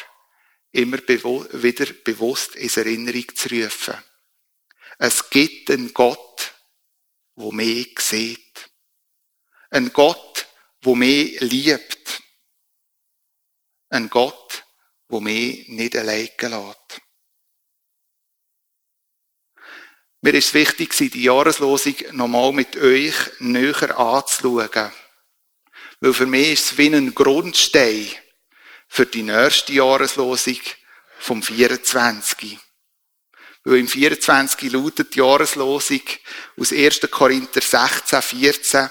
immer 0.72 0.98
wieder 0.98 1.86
bewusst 2.04 2.54
in 2.56 2.68
Erinnerung 2.68 3.24
zu 3.34 3.48
rufen. 3.48 3.94
Es 4.98 5.28
gibt 5.30 5.70
einen 5.70 5.92
Gott, 5.92 6.54
wo 7.34 7.52
mich 7.52 7.98
sieht. 8.00 8.70
Ein 9.70 9.92
Gott, 9.92 10.46
wo 10.82 10.94
mich 10.94 11.40
liebt. 11.40 12.22
Ein 13.90 14.08
Gott, 14.08 14.64
wo 15.08 15.20
mich 15.20 15.68
nicht 15.68 15.96
allein 15.96 16.30
lässt. 16.40 17.00
Mir 20.22 20.34
ist 20.34 20.46
es 20.46 20.54
wichtig, 20.54 20.96
die 20.96 21.22
Jahreslosung 21.22 21.94
nochmal 22.12 22.52
mit 22.52 22.76
euch 22.76 23.14
näher 23.38 23.98
anzuschauen. 23.98 24.92
Weil 26.00 26.14
für 26.14 26.26
mich 26.26 26.52
ist 26.52 26.72
es 26.72 26.78
wie 26.78 26.94
ein 26.94 27.14
Grundstein 27.14 28.10
für 28.88 29.06
die 29.06 29.22
nächste 29.22 29.74
Jahreslosung 29.74 30.58
vom 31.18 31.42
24. 31.42 32.58
Weil 33.66 33.78
im 33.78 33.88
24 33.88 34.70
lautet 34.70 35.16
die 35.16 35.18
Jahreslosung 35.18 36.00
aus 36.56 36.70
1. 36.70 37.00
Korinther 37.10 37.60
16, 37.60 38.22
14, 38.22 38.90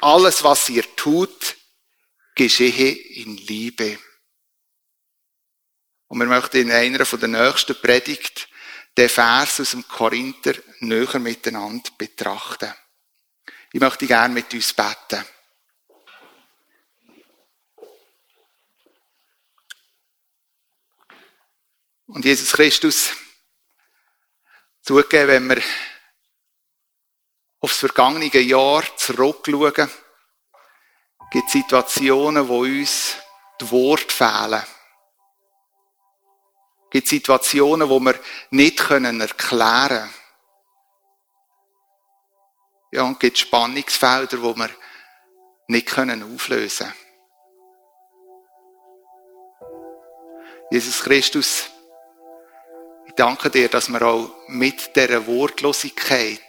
alles, 0.00 0.42
was 0.42 0.68
ihr 0.68 0.82
tut, 0.96 1.56
geschehe 2.34 2.90
in 2.90 3.36
Liebe. 3.36 4.00
Und 6.08 6.18
wir 6.18 6.26
möchten 6.26 6.56
in 6.56 6.72
einer 6.72 7.06
von 7.06 7.20
der 7.20 7.28
nächsten 7.28 7.80
Predigt 7.80 8.48
den 8.96 9.08
Vers 9.08 9.60
aus 9.60 9.70
dem 9.70 9.86
Korinther 9.86 10.54
näher 10.80 11.20
miteinander 11.20 11.88
betrachten. 11.96 12.74
Ich 13.72 13.80
möchte 13.80 14.08
gerne 14.08 14.34
mit 14.34 14.52
uns 14.52 14.72
beten. 14.72 15.24
Und 22.08 22.24
Jesus 22.24 22.50
Christus, 22.50 23.12
Zugegeben, 24.86 25.28
wenn 25.28 25.48
wir 25.48 25.62
aufs 27.58 27.78
vergangene 27.78 28.26
Jahr 28.26 28.84
zurückschauen, 28.96 29.90
gibt 31.32 31.46
es 31.48 31.52
Situationen, 31.52 32.46
wo 32.46 32.60
uns 32.60 33.16
die 33.60 33.68
Worte 33.72 34.14
fehlen. 34.14 34.62
Es 36.84 36.90
gibt 36.90 37.08
Situationen, 37.08 37.88
wo 37.88 37.98
wir 37.98 38.14
nicht 38.50 38.78
erklären 38.88 39.28
können. 39.36 40.14
Ja, 42.92 43.02
und 43.02 43.14
es 43.14 43.18
gibt 43.18 43.38
Spannungsfelder, 43.38 44.40
wo 44.40 44.54
wir 44.54 44.70
nicht 45.66 45.98
auflösen 45.98 46.86
können. 46.86 46.94
Jesus 50.70 51.02
Christus, 51.02 51.70
danke 53.16 53.50
dir, 53.50 53.68
dass 53.68 53.88
wir 53.88 54.02
auch 54.02 54.30
mit 54.46 54.94
dieser 54.94 55.26
Wortlosigkeit, 55.26 56.40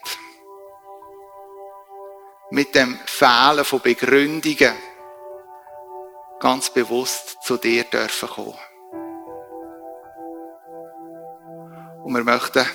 mit 2.52 2.76
dem 2.76 3.00
Fehlen 3.06 3.66
von 3.66 3.82
Begründungen 3.82 4.74
ganz 6.40 6.70
bewusst 6.70 7.38
zu 7.44 7.58
dir 7.58 7.84
dürfen 7.86 8.30
kommen. 8.30 8.58
Und 12.04 12.14
wir 12.14 12.24
möchten 12.24 12.66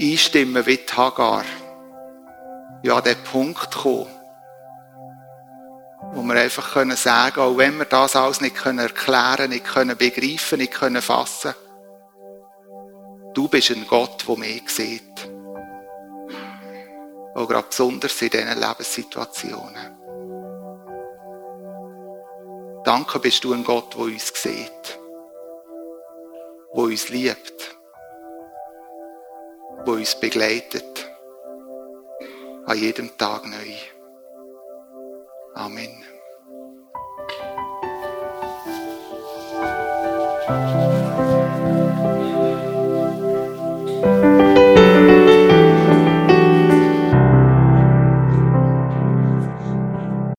einstimmen 0.00 0.66
wie 0.66 0.80
Hagar, 0.96 1.44
ja, 2.82 2.96
an 2.96 3.04
den 3.04 3.22
Punkt 3.24 3.74
kommen, 3.74 4.08
wo 6.12 6.22
wir 6.22 6.34
einfach 6.40 6.72
können 6.72 6.96
sagen, 6.96 7.40
auch 7.40 7.56
wenn 7.56 7.78
wir 7.78 7.84
das 7.84 8.16
alles 8.16 8.40
nicht 8.40 8.64
erklären 8.64 9.62
können, 9.62 9.96
nicht 9.98 9.98
begreifen, 9.98 10.58
nicht 10.58 10.74
fassen 10.74 11.52
können, 11.52 11.65
Du 13.36 13.48
bist 13.48 13.70
ein 13.70 13.86
Gott, 13.86 14.26
der 14.26 14.38
mich 14.38 14.66
sieht. 14.70 15.30
Auch 17.34 17.46
gerade 17.46 17.68
besonders 17.68 18.22
in 18.22 18.30
diesen 18.30 18.58
Lebenssituationen. 18.58 19.98
Danke 22.82 23.18
bist 23.18 23.44
du 23.44 23.52
ein 23.52 23.62
Gott, 23.62 23.92
der 23.92 24.04
uns 24.04 24.32
sieht, 24.34 24.98
der 26.74 26.82
uns 26.82 27.10
liebt, 27.10 27.76
der 29.84 29.92
uns 29.92 30.18
begleitet, 30.18 31.06
an 32.64 32.78
jedem 32.78 33.18
Tag 33.18 33.44
neu. 33.44 33.74
Amen. 35.52 36.04